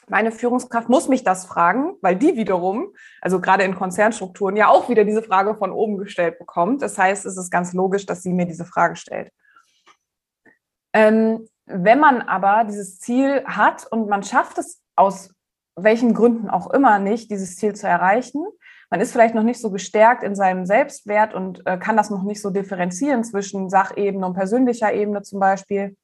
[0.09, 4.89] meine Führungskraft muss mich das fragen, weil die wiederum, also gerade in Konzernstrukturen, ja auch
[4.89, 6.83] wieder diese Frage von oben gestellt bekommt.
[6.83, 9.31] Das heißt, es ist ganz logisch, dass sie mir diese Frage stellt.
[10.93, 15.31] Ähm, wenn man aber dieses Ziel hat und man schafft es aus
[15.77, 18.45] welchen Gründen auch immer nicht, dieses Ziel zu erreichen,
[18.91, 22.25] man ist vielleicht noch nicht so gestärkt in seinem Selbstwert und äh, kann das noch
[22.25, 25.97] nicht so differenzieren zwischen Sachebene und persönlicher Ebene zum Beispiel,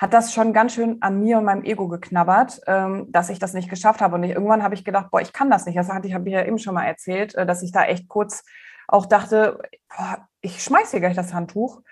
[0.00, 3.52] hat das schon ganz schön an mir und meinem Ego geknabbert, ähm, dass ich das
[3.52, 4.14] nicht geschafft habe.
[4.14, 5.76] Und ich, irgendwann habe ich gedacht, boah, ich kann das nicht.
[5.76, 8.08] Das hatte ich, habe ich ja eben schon mal erzählt, äh, dass ich da echt
[8.08, 8.42] kurz
[8.88, 9.60] auch dachte,
[9.94, 11.82] boah, ich schmeiße hier gleich das Handtuch.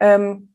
[0.00, 0.54] Ähm,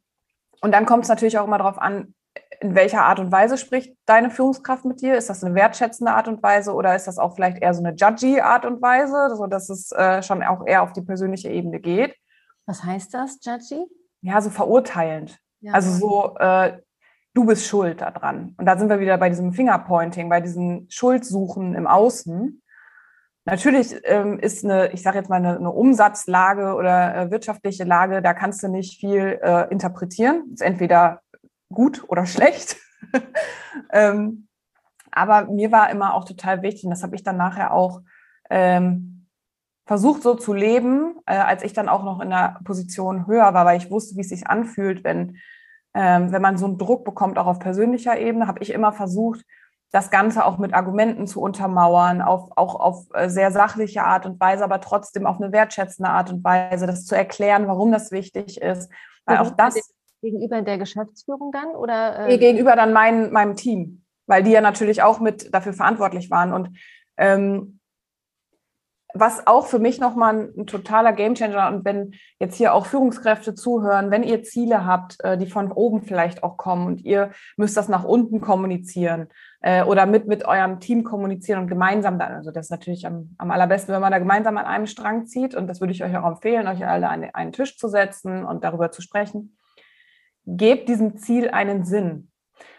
[0.60, 2.15] und dann kommt es natürlich auch immer darauf an,
[2.62, 5.15] in welcher Art und Weise spricht deine Führungskraft mit dir?
[5.15, 7.95] Ist das eine wertschätzende Art und Weise oder ist das auch vielleicht eher so eine
[7.95, 12.15] judgy Art und Weise, sodass es äh, schon auch eher auf die persönliche Ebene geht?
[12.65, 13.86] Was heißt das, judgy?
[14.21, 15.38] Ja, so verurteilend.
[15.60, 15.73] Ja.
[15.73, 16.80] Also so, äh,
[17.33, 18.53] du bist schuld daran.
[18.57, 22.61] Und da sind wir wieder bei diesem Fingerpointing, bei diesen Schuldsuchen im Außen.
[23.45, 28.21] Natürlich ähm, ist eine, ich sage jetzt mal, eine, eine Umsatzlage oder äh, wirtschaftliche Lage,
[28.21, 30.51] da kannst du nicht viel äh, interpretieren.
[30.53, 31.21] Ist entweder
[31.71, 32.77] gut oder schlecht.
[33.91, 34.47] ähm,
[35.11, 38.01] aber mir war immer auch total wichtig, und das habe ich dann nachher auch
[38.49, 39.27] ähm,
[39.85, 43.65] versucht so zu leben, äh, als ich dann auch noch in der Position höher war,
[43.65, 45.37] weil ich wusste, wie es sich anfühlt, wenn,
[45.93, 49.45] ähm, wenn man so einen Druck bekommt, auch auf persönlicher Ebene, habe ich immer versucht,
[49.91, 54.39] das Ganze auch mit Argumenten zu untermauern, auf, auch auf äh, sehr sachliche Art und
[54.39, 58.60] Weise, aber trotzdem auf eine wertschätzende Art und Weise, das zu erklären, warum das wichtig
[58.60, 58.91] ist.
[59.25, 59.79] Weil auch das
[60.23, 61.75] Gegenüber der Geschäftsführung dann?
[61.75, 62.38] Oder, äh?
[62.39, 66.53] Gegenüber dann mein, meinem Team, weil die ja natürlich auch mit dafür verantwortlich waren.
[66.53, 66.75] Und
[67.17, 67.79] ähm,
[69.13, 73.54] was auch für mich nochmal ein, ein totaler Gamechanger und wenn jetzt hier auch Führungskräfte
[73.54, 77.78] zuhören, wenn ihr Ziele habt, äh, die von oben vielleicht auch kommen und ihr müsst
[77.78, 79.28] das nach unten kommunizieren
[79.62, 83.36] äh, oder mit, mit eurem Team kommunizieren und gemeinsam dann, also das ist natürlich am,
[83.38, 86.17] am allerbesten, wenn man da gemeinsam an einem Strang zieht und das würde ich euch
[86.17, 89.56] auch empfehlen, euch alle an einen Tisch zu setzen und darüber zu sprechen
[90.45, 92.32] gebt diesem Ziel einen Sinn.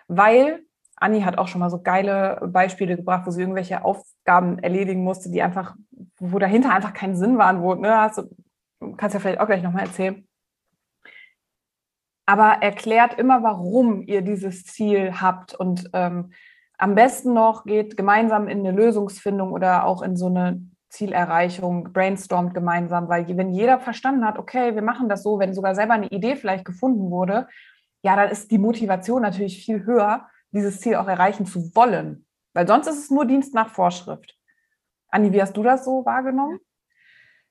[0.09, 0.61] Weil
[0.97, 3.85] Anni hat auch schon mal so geile Beispiele gebracht, wo sie irgendwelche
[4.25, 5.77] Aufgaben erledigen musste, die einfach,
[6.19, 9.63] wo dahinter einfach keinen Sinn waren, wo, ne, hast du, kannst ja vielleicht auch gleich
[9.63, 10.27] nochmal erzählen.
[12.27, 16.33] Aber erklärt immer, warum ihr dieses Ziel habt und ähm,
[16.79, 22.55] am besten noch geht gemeinsam in eine Lösungsfindung oder auch in so eine Zielerreichung, brainstormt
[22.55, 26.09] gemeinsam, weil wenn jeder verstanden hat, okay, wir machen das so, wenn sogar selber eine
[26.09, 27.47] Idee vielleicht gefunden wurde,
[28.03, 32.24] ja, dann ist die Motivation natürlich viel höher, dieses Ziel auch erreichen zu wollen.
[32.55, 34.39] Weil sonst ist es nur Dienst nach Vorschrift.
[35.09, 36.59] Anni, wie hast du das so wahrgenommen?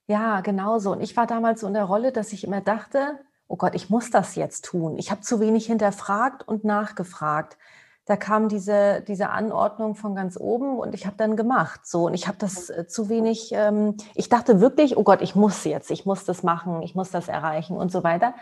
[0.07, 0.91] Ja, genau so.
[0.91, 3.89] Und ich war damals so in der Rolle, dass ich immer dachte, oh Gott, ich
[3.89, 4.97] muss das jetzt tun.
[4.97, 7.57] Ich habe zu wenig hinterfragt und nachgefragt
[8.05, 11.87] da kam diese, diese Anordnung von ganz oben und ich habe dann gemacht.
[11.87, 15.35] So, und ich habe das äh, zu wenig, ähm, ich dachte wirklich, oh Gott, ich
[15.35, 18.33] muss jetzt, ich muss das machen, ich muss das erreichen und so weiter.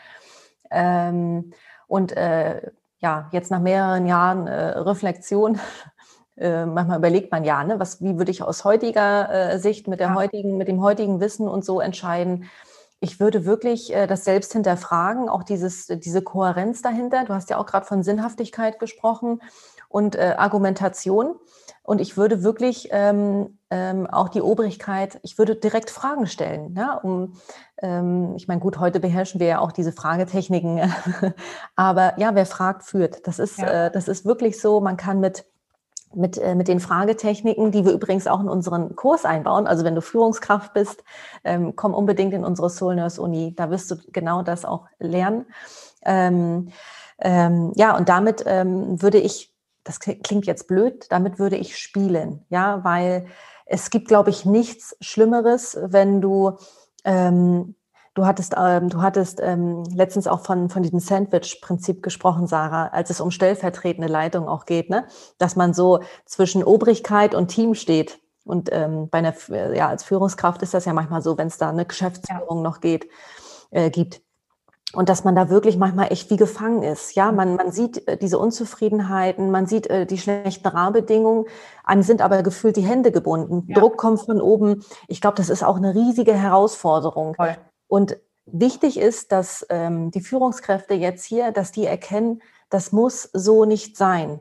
[0.72, 1.54] Ähm,
[1.88, 5.60] und äh, ja, jetzt nach mehreren Jahren äh, Reflexion,
[6.42, 10.00] äh, manchmal überlegt man ja, ne, was, wie würde ich aus heutiger äh, Sicht mit
[10.00, 10.16] der ja.
[10.16, 12.50] heutigen, mit dem heutigen Wissen und so entscheiden,
[13.04, 17.26] ich würde wirklich äh, das selbst hinterfragen, auch dieses, diese Kohärenz dahinter.
[17.26, 19.42] Du hast ja auch gerade von Sinnhaftigkeit gesprochen
[19.90, 21.36] und äh, Argumentation.
[21.84, 26.76] Und ich würde wirklich ähm, ähm, auch die Obrigkeit, ich würde direkt Fragen stellen.
[26.78, 27.34] Ja, um,
[27.82, 30.80] ähm, ich meine, gut, heute beherrschen wir ja auch diese Fragetechniken.
[31.76, 33.26] Aber ja, wer fragt, führt.
[33.28, 33.88] Das ist, ja.
[33.88, 34.80] äh, das ist wirklich so.
[34.80, 35.44] Man kann mit
[36.14, 39.68] mit, äh, mit den Fragetechniken, die wir übrigens auch in unseren Kurs einbauen.
[39.68, 41.04] Also wenn du Führungskraft bist,
[41.44, 43.54] ähm, komm unbedingt in unsere Soul Nurse Uni.
[43.56, 45.46] Da wirst du genau das auch lernen.
[46.04, 46.70] Ähm,
[47.20, 52.46] ähm, ja, und damit ähm, würde ich, das klingt jetzt blöd, damit würde ich spielen.
[52.50, 53.28] Ja, weil
[53.66, 56.58] es gibt, glaube ich, nichts Schlimmeres, wenn du
[57.06, 57.76] ähm,
[58.14, 63.10] Du hattest, ähm, du hattest ähm, letztens auch von, von diesem Sandwich-Prinzip gesprochen, Sarah, als
[63.10, 65.06] es um stellvertretende Leitung auch geht, ne?
[65.38, 68.20] dass man so zwischen Obrigkeit und Team steht.
[68.44, 69.34] Und ähm, bei einer,
[69.74, 72.64] ja, als Führungskraft ist das ja manchmal so, wenn es da eine Geschäftsführung ja.
[72.64, 73.08] noch geht,
[73.70, 74.22] äh, gibt.
[74.94, 77.16] Und dass man da wirklich manchmal echt wie gefangen ist.
[77.16, 81.46] Ja, man, man sieht äh, diese Unzufriedenheiten, man sieht äh, die schlechten Rahmenbedingungen,
[81.86, 83.68] einem sind aber gefühlt die Hände gebunden.
[83.68, 83.80] Ja.
[83.80, 84.84] Druck kommt von oben.
[85.08, 87.36] Ich glaube, das ist auch eine riesige Herausforderung.
[87.36, 87.56] Voll.
[87.92, 93.66] Und wichtig ist, dass ähm, die Führungskräfte jetzt hier, dass die erkennen, das muss so
[93.66, 94.40] nicht sein.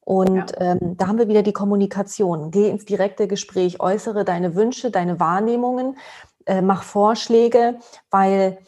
[0.00, 0.72] Und ja.
[0.72, 2.50] ähm, da haben wir wieder die Kommunikation.
[2.50, 5.96] Geh ins direkte Gespräch, äußere deine Wünsche, deine Wahrnehmungen,
[6.46, 7.78] äh, mach Vorschläge,
[8.10, 8.58] weil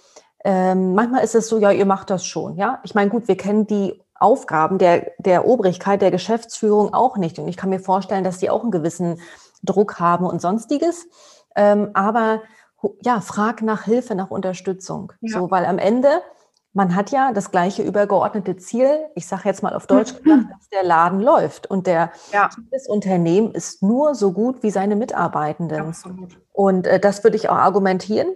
[0.44, 2.56] ähm, manchmal ist es so, ja, ihr macht das schon.
[2.56, 7.40] Ja, ich meine, gut, wir kennen die Aufgaben der, der Obrigkeit, der Geschäftsführung auch nicht.
[7.40, 9.20] Und ich kann mir vorstellen, dass die auch einen gewissen
[9.64, 11.08] Druck haben und sonstiges.
[11.56, 12.42] Ähm, aber
[13.02, 15.12] ja, frag nach Hilfe, nach Unterstützung.
[15.20, 15.38] Ja.
[15.38, 16.08] So, weil am Ende,
[16.72, 20.68] man hat ja das gleiche übergeordnete Ziel, ich sage jetzt mal auf Deutsch gesagt, dass
[20.70, 21.68] der Laden läuft.
[21.68, 22.48] Und der ja.
[22.70, 25.80] das Unternehmen ist nur so gut wie seine Mitarbeitenden.
[25.80, 26.38] Absolut.
[26.52, 28.28] Und äh, das würde ich auch argumentieren.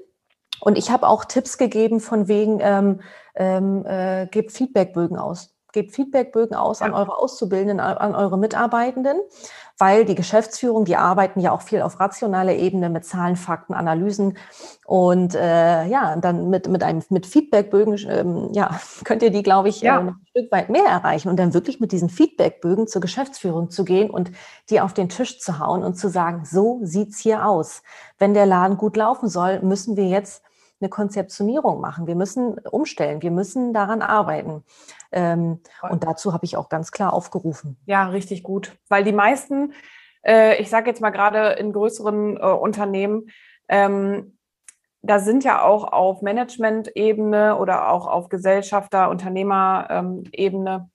[0.60, 3.00] Und ich habe auch Tipps gegeben von wegen, ähm,
[3.34, 5.53] ähm, äh, gebt Feedbackbögen aus.
[5.74, 9.18] Gebt Feedbackbögen aus an eure Auszubildenden, an eure Mitarbeitenden,
[9.76, 14.38] weil die Geschäftsführung, die arbeiten ja auch viel auf rationaler Ebene mit Zahlen, Fakten, Analysen
[14.86, 19.68] und äh, ja, dann mit, mit einem mit Feedbackbögen, ähm, ja, könnt ihr die, glaube
[19.68, 19.98] ich, ja.
[19.98, 23.84] äh, ein Stück weit mehr erreichen und dann wirklich mit diesen Feedbackbögen zur Geschäftsführung zu
[23.84, 24.30] gehen und
[24.70, 27.82] die auf den Tisch zu hauen und zu sagen, so sieht's hier aus.
[28.18, 30.44] Wenn der Laden gut laufen soll, müssen wir jetzt
[30.80, 32.06] eine Konzeptionierung machen.
[32.06, 34.64] Wir müssen umstellen, wir müssen daran arbeiten.
[35.14, 37.78] Ähm, und dazu habe ich auch ganz klar aufgerufen.
[37.86, 39.72] Ja, richtig gut, weil die meisten,
[40.26, 43.30] äh, ich sage jetzt mal gerade in größeren äh, Unternehmen,
[43.68, 44.38] ähm,
[45.02, 50.90] da sind ja auch auf Management-Ebene oder auch auf Gesellschafter-, Unternehmer-Ebene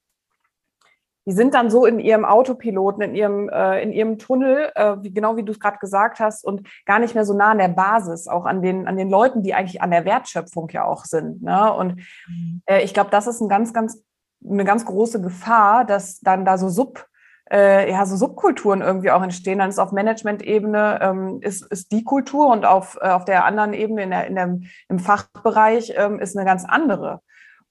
[1.29, 5.13] die sind dann so in ihrem Autopiloten, in ihrem, äh, in ihrem Tunnel, äh, wie,
[5.13, 7.67] genau wie du es gerade gesagt hast, und gar nicht mehr so nah an der
[7.67, 11.43] Basis, auch an den, an den Leuten, die eigentlich an der Wertschöpfung ja auch sind.
[11.43, 11.71] Ne?
[11.71, 12.63] Und mhm.
[12.65, 14.03] äh, ich glaube, das ist ein ganz, ganz,
[14.43, 17.07] eine ganz große Gefahr, dass dann da so Sub,
[17.51, 19.59] äh, ja, so Subkulturen irgendwie auch entstehen.
[19.59, 23.73] Dann ist auf Management-Ebene ähm, ist, ist die Kultur und auf, äh, auf der anderen
[23.73, 27.21] Ebene, in der, in der, im Fachbereich, ähm, ist eine ganz andere.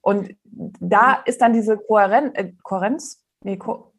[0.01, 1.17] Und da mhm.
[1.25, 3.93] ist dann diese Kohären äh, Kohärenz, nee, Ko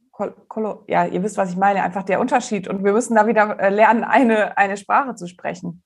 [0.48, 2.68] Ko ja, ihr wisst, was ich meine, einfach der Unterschied.
[2.68, 5.82] Und wir müssen da wieder äh, lernen, eine, eine Sprache zu sprechen.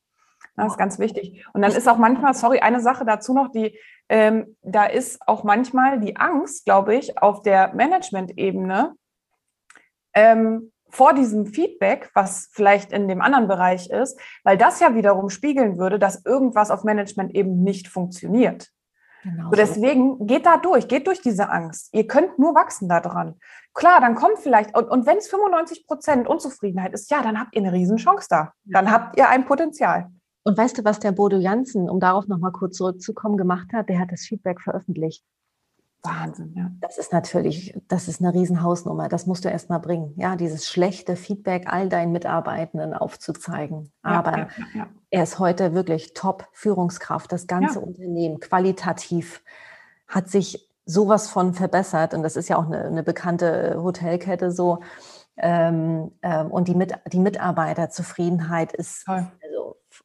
[0.57, 1.44] Das ist ganz wichtig.
[1.53, 5.45] Und dann ist auch manchmal, sorry, eine Sache dazu noch, die, ähm, da ist auch
[5.45, 8.95] manchmal die Angst, glaube ich, auf der Management-Ebene
[10.14, 15.29] ähm, vor diesem Feedback, was vielleicht in dem anderen Bereich ist, weil das ja wiederum
[15.29, 18.71] spiegeln würde, dass irgendwas auf Management eben nicht funktioniert.
[19.25, 21.88] Genau so deswegen geht da durch, geht durch diese Angst.
[21.93, 23.40] Ihr könnt nur wachsen daran.
[23.73, 27.57] Klar, dann kommt vielleicht, und, und wenn es 95 Prozent Unzufriedenheit ist, ja, dann habt
[27.57, 28.53] ihr eine Riesenchance da.
[28.64, 30.11] Dann habt ihr ein Potenzial.
[30.45, 33.89] Und weißt du, was der Bodo Jansen, um darauf nochmal kurz zurückzukommen, gemacht hat?
[33.89, 35.25] Der hat das Feedback veröffentlicht.
[36.03, 36.71] Wahnsinn, ja.
[36.81, 39.09] Das ist natürlich, das ist eine Riesenhausnummer.
[39.09, 40.13] Das musst du erst mal bringen.
[40.17, 43.91] Ja, dieses schlechte Feedback all deinen Mitarbeitenden aufzuzeigen.
[44.03, 47.33] Aber ja, ja, ja, er ist heute wirklich Top-Führungskraft.
[47.33, 49.43] Das ganze Unternehmen qualitativ
[50.07, 52.13] hat sich sowas von verbessert.
[52.13, 54.81] Und das ist ja auch eine, eine bekannte Hotelkette so.
[55.39, 59.27] Ähm, ähm, und die, Mit die Mitarbeiterzufriedenheit ist Toll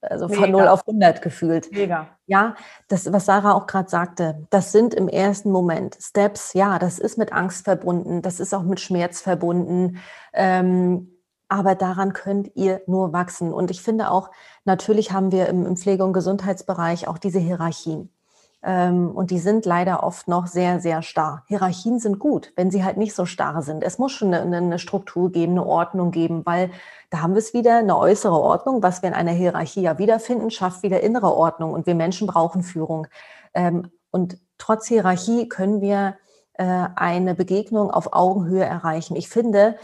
[0.01, 0.41] also Mega.
[0.41, 1.71] von 0 auf 100 gefühlt.
[1.71, 2.07] Mega.
[2.25, 2.55] Ja,
[2.87, 6.53] das, was Sarah auch gerade sagte, das sind im ersten Moment Steps.
[6.53, 9.99] Ja, das ist mit Angst verbunden, das ist auch mit Schmerz verbunden.
[10.33, 13.51] Ähm, aber daran könnt ihr nur wachsen.
[13.51, 14.29] Und ich finde auch,
[14.65, 18.11] natürlich haben wir im, im Pflege- und Gesundheitsbereich auch diese Hierarchien.
[18.61, 21.43] Ähm, und die sind leider oft noch sehr, sehr starr.
[21.47, 23.83] Hierarchien sind gut, wenn sie halt nicht so starr sind.
[23.83, 26.69] Es muss schon eine, eine Struktur geben, eine Ordnung geben, weil
[27.09, 30.51] da haben wir es wieder, eine äußere Ordnung, was wir in einer Hierarchie ja wiederfinden,
[30.51, 31.73] schafft wieder innere Ordnung.
[31.73, 33.07] Und wir Menschen brauchen Führung.
[33.53, 36.15] Ähm, und trotz Hierarchie können wir
[36.53, 39.15] äh, eine Begegnung auf Augenhöhe erreichen.
[39.15, 39.77] Ich finde,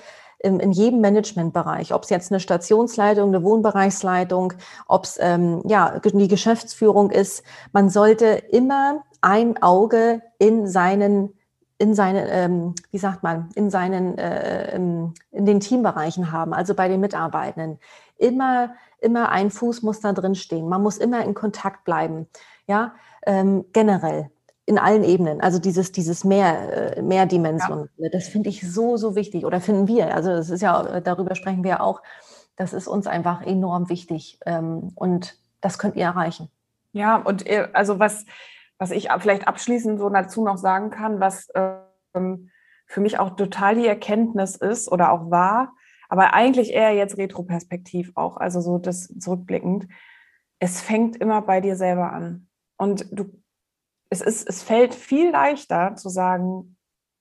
[0.46, 4.54] in jedem Managementbereich, ob es jetzt eine Stationsleitung, eine Wohnbereichsleitung,
[4.88, 11.34] ob es ähm, ja, die Geschäftsführung ist, man sollte immer ein Auge in seinen
[11.78, 16.88] in seinen, ähm, wie sagt man, in seinen, äh, in den Teambereichen haben, also bei
[16.88, 17.80] den Mitarbeitenden.
[18.18, 20.70] Immer, immer ein Fuß muss da drin stehen.
[20.70, 22.28] Man muss immer in Kontakt bleiben.
[22.66, 24.32] Ja, ähm, generell
[24.66, 25.42] in allen Ebenen.
[25.42, 28.10] Also dieses, dieses mehr, äh, Mehrdimension, ja.
[28.10, 30.16] das finde ich so, so wichtig oder finden wir.
[30.16, 32.02] Also es ist ja, äh, darüber sprechen wir ja auch.
[32.56, 36.50] Das ist uns einfach enorm wichtig ähm, und das könnt ihr erreichen.
[36.94, 38.26] Ja, und äh, also was,
[38.78, 42.50] was ich vielleicht abschließend so dazu noch sagen kann, was ähm,
[42.88, 45.74] für mich auch total die Erkenntnis ist oder auch war,
[46.10, 49.88] aber eigentlich eher jetzt retroperspektiv auch, also so das zurückblickend.
[50.60, 52.48] Es fängt immer bei dir selber an.
[52.78, 53.32] Und du
[54.16, 56.78] es, ist, es fällt viel leichter zu sagen,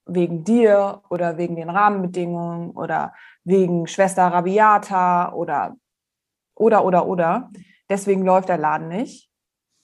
[0.06, 5.76] wegen dir oder wegen den Rahmenbedingungen oder wegen Schwester Rabiata oder
[6.54, 7.50] oder oder oder.
[7.88, 9.30] Deswegen läuft der Laden nicht.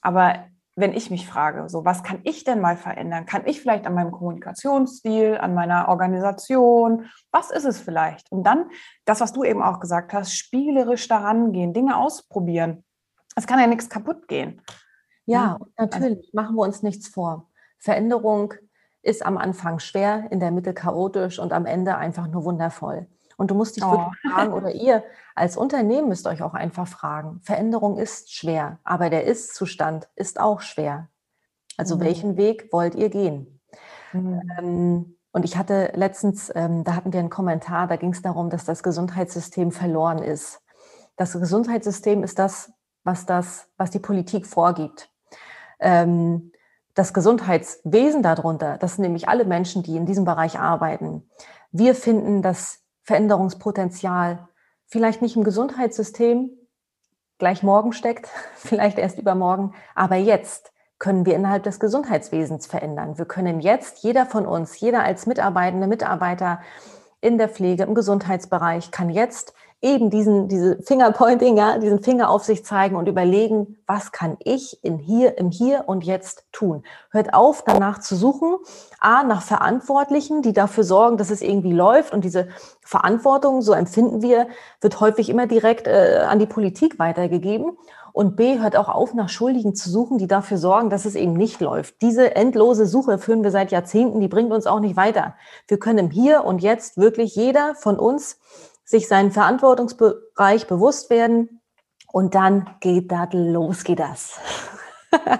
[0.02, 0.46] Aber
[0.76, 3.26] wenn ich mich frage, so was kann ich denn mal verändern?
[3.26, 8.30] Kann ich vielleicht an meinem Kommunikationsstil, an meiner Organisation, was ist es vielleicht?
[8.30, 8.70] Und dann
[9.04, 12.84] das, was du eben auch gesagt hast, spielerisch daran gehen, Dinge ausprobieren.
[13.36, 14.62] Es kann ja nichts kaputt gehen.
[15.26, 15.66] Ja, mhm.
[15.76, 17.48] natürlich, machen wir uns nichts vor.
[17.78, 18.54] Veränderung
[19.02, 23.06] ist am Anfang schwer, in der Mitte chaotisch und am Ende einfach nur wundervoll.
[23.36, 23.92] Und du musst dich oh.
[23.92, 25.02] wirklich fragen, oder ihr
[25.34, 30.60] als Unternehmen müsst euch auch einfach fragen, Veränderung ist schwer, aber der Ist-Zustand ist auch
[30.60, 31.08] schwer.
[31.76, 32.00] Also mhm.
[32.00, 33.60] welchen Weg wollt ihr gehen?
[34.12, 34.42] Mhm.
[34.58, 38.50] Ähm, und ich hatte letztens, ähm, da hatten wir einen Kommentar, da ging es darum,
[38.50, 40.60] dass das Gesundheitssystem verloren ist.
[41.16, 42.72] Das Gesundheitssystem ist das,
[43.04, 45.09] was das, was die Politik vorgibt.
[45.80, 46.52] Ähm,
[46.94, 51.28] das Gesundheitswesen darunter, das sind nämlich alle Menschen, die in diesem Bereich arbeiten.
[51.72, 54.48] Wir finden das Veränderungspotenzial
[54.86, 56.50] vielleicht nicht im Gesundheitssystem
[57.38, 63.16] gleich morgen steckt, vielleicht erst übermorgen, aber jetzt können wir innerhalb des Gesundheitswesens verändern.
[63.16, 66.60] Wir können jetzt, jeder von uns, jeder als Mitarbeitende, Mitarbeiter
[67.22, 72.44] in der Pflege, im Gesundheitsbereich, kann jetzt eben diesen, diese Fingerpointing, ja, diesen Finger auf
[72.44, 76.82] sich zeigen und überlegen, was kann ich in hier, im Hier und Jetzt tun?
[77.10, 78.56] Hört auf, danach zu suchen,
[79.00, 82.48] A, nach Verantwortlichen, die dafür sorgen, dass es irgendwie läuft und diese
[82.82, 84.48] Verantwortung, so empfinden wir,
[84.82, 87.78] wird häufig immer direkt äh, an die Politik weitergegeben.
[88.12, 91.34] Und B, hört auch auf, nach Schuldigen zu suchen, die dafür sorgen, dass es eben
[91.34, 92.02] nicht läuft.
[92.02, 95.34] Diese endlose Suche führen wir seit Jahrzehnten, die bringt uns auch nicht weiter.
[95.68, 98.38] Wir können im Hier und Jetzt wirklich jeder von uns
[98.90, 101.60] sich seinen Verantwortungsbereich bewusst werden
[102.12, 104.40] und dann geht das los, geht das.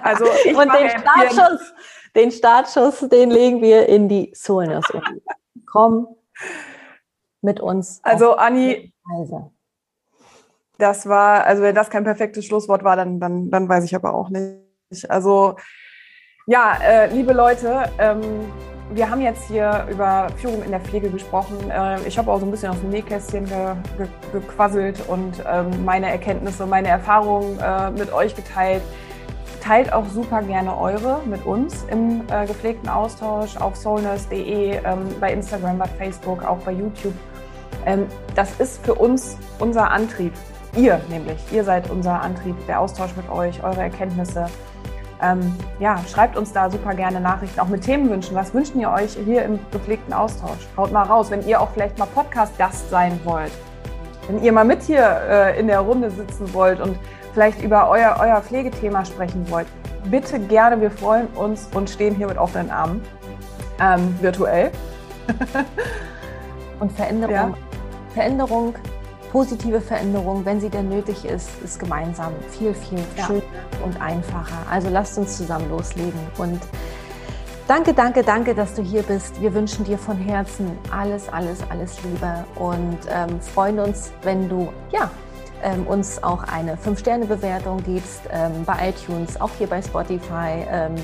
[0.03, 0.23] Also
[0.57, 1.73] und den Startschuss,
[2.15, 4.85] den Startschuss, den legen wir in die Soulness.
[5.69, 6.07] Komm
[7.41, 7.99] mit uns.
[8.03, 8.93] Also Anni,
[10.77, 14.13] das war, also wenn das kein perfektes Schlusswort war, dann, dann, dann weiß ich aber
[14.13, 15.09] auch nicht.
[15.09, 15.57] Also
[16.47, 18.49] ja, äh, liebe Leute, ähm,
[18.93, 21.57] wir haben jetzt hier über Führung in der Pflege gesprochen.
[21.69, 25.85] Äh, ich habe auch so ein bisschen aus dem Nähkästchen ge ge gequasselt und ähm,
[25.85, 28.81] meine Erkenntnisse, meine Erfahrungen äh, mit euch geteilt.
[29.61, 35.31] Teilt auch super gerne eure mit uns im äh, gepflegten Austausch auf soulnurse.de, ähm, bei
[35.31, 37.13] Instagram, bei Facebook, auch bei YouTube.
[37.85, 40.33] Ähm, das ist für uns unser Antrieb.
[40.75, 44.47] Ihr nämlich, ihr seid unser Antrieb, der Austausch mit euch, eure Erkenntnisse
[45.21, 48.35] ähm, ja, schreibt uns da super gerne Nachrichten, auch mit Themenwünschen.
[48.35, 50.67] Was wünscht ihr euch hier im gepflegten Austausch?
[50.75, 53.51] Haut mal raus, wenn ihr auch vielleicht mal Podcast-Gast sein wollt.
[54.27, 56.97] Wenn ihr mal mit hier äh, in der Runde sitzen wollt und
[57.33, 59.67] vielleicht über euer, euer Pflegethema sprechen wollt,
[60.09, 60.79] bitte gerne.
[60.81, 63.01] Wir freuen uns und stehen hier mit offenen Armen.
[63.79, 64.71] Ähm, virtuell.
[66.79, 67.33] und Veränderung.
[67.35, 67.53] Ja.
[68.13, 68.75] Veränderung
[69.31, 73.25] positive Veränderung, wenn sie denn nötig ist, ist gemeinsam viel, viel ja.
[73.25, 73.41] schöner
[73.83, 74.57] und einfacher.
[74.69, 76.59] Also lasst uns zusammen loslegen und
[77.67, 79.39] Danke, danke, danke, dass du hier bist.
[79.39, 84.73] Wir wünschen dir von Herzen alles, alles, alles Liebe und ähm, freuen uns, wenn du
[84.91, 85.09] ja,
[85.63, 90.95] ähm, uns auch eine 5-Sterne-Bewertung gibst ähm, bei iTunes, auch hier bei Spotify, ähm,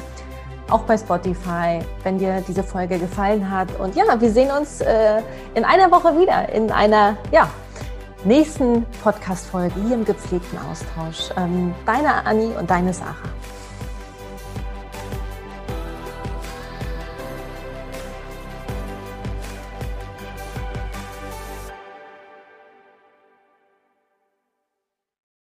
[0.69, 3.69] auch bei Spotify, wenn dir diese Folge gefallen hat.
[3.80, 5.21] Und ja, wir sehen uns äh,
[5.53, 7.49] in einer Woche wieder in einer ja,
[8.28, 11.30] nächsten Podcast-Folge hier im gepflegten Austausch.
[11.38, 13.15] Ähm, deine Anni und deine Sarah.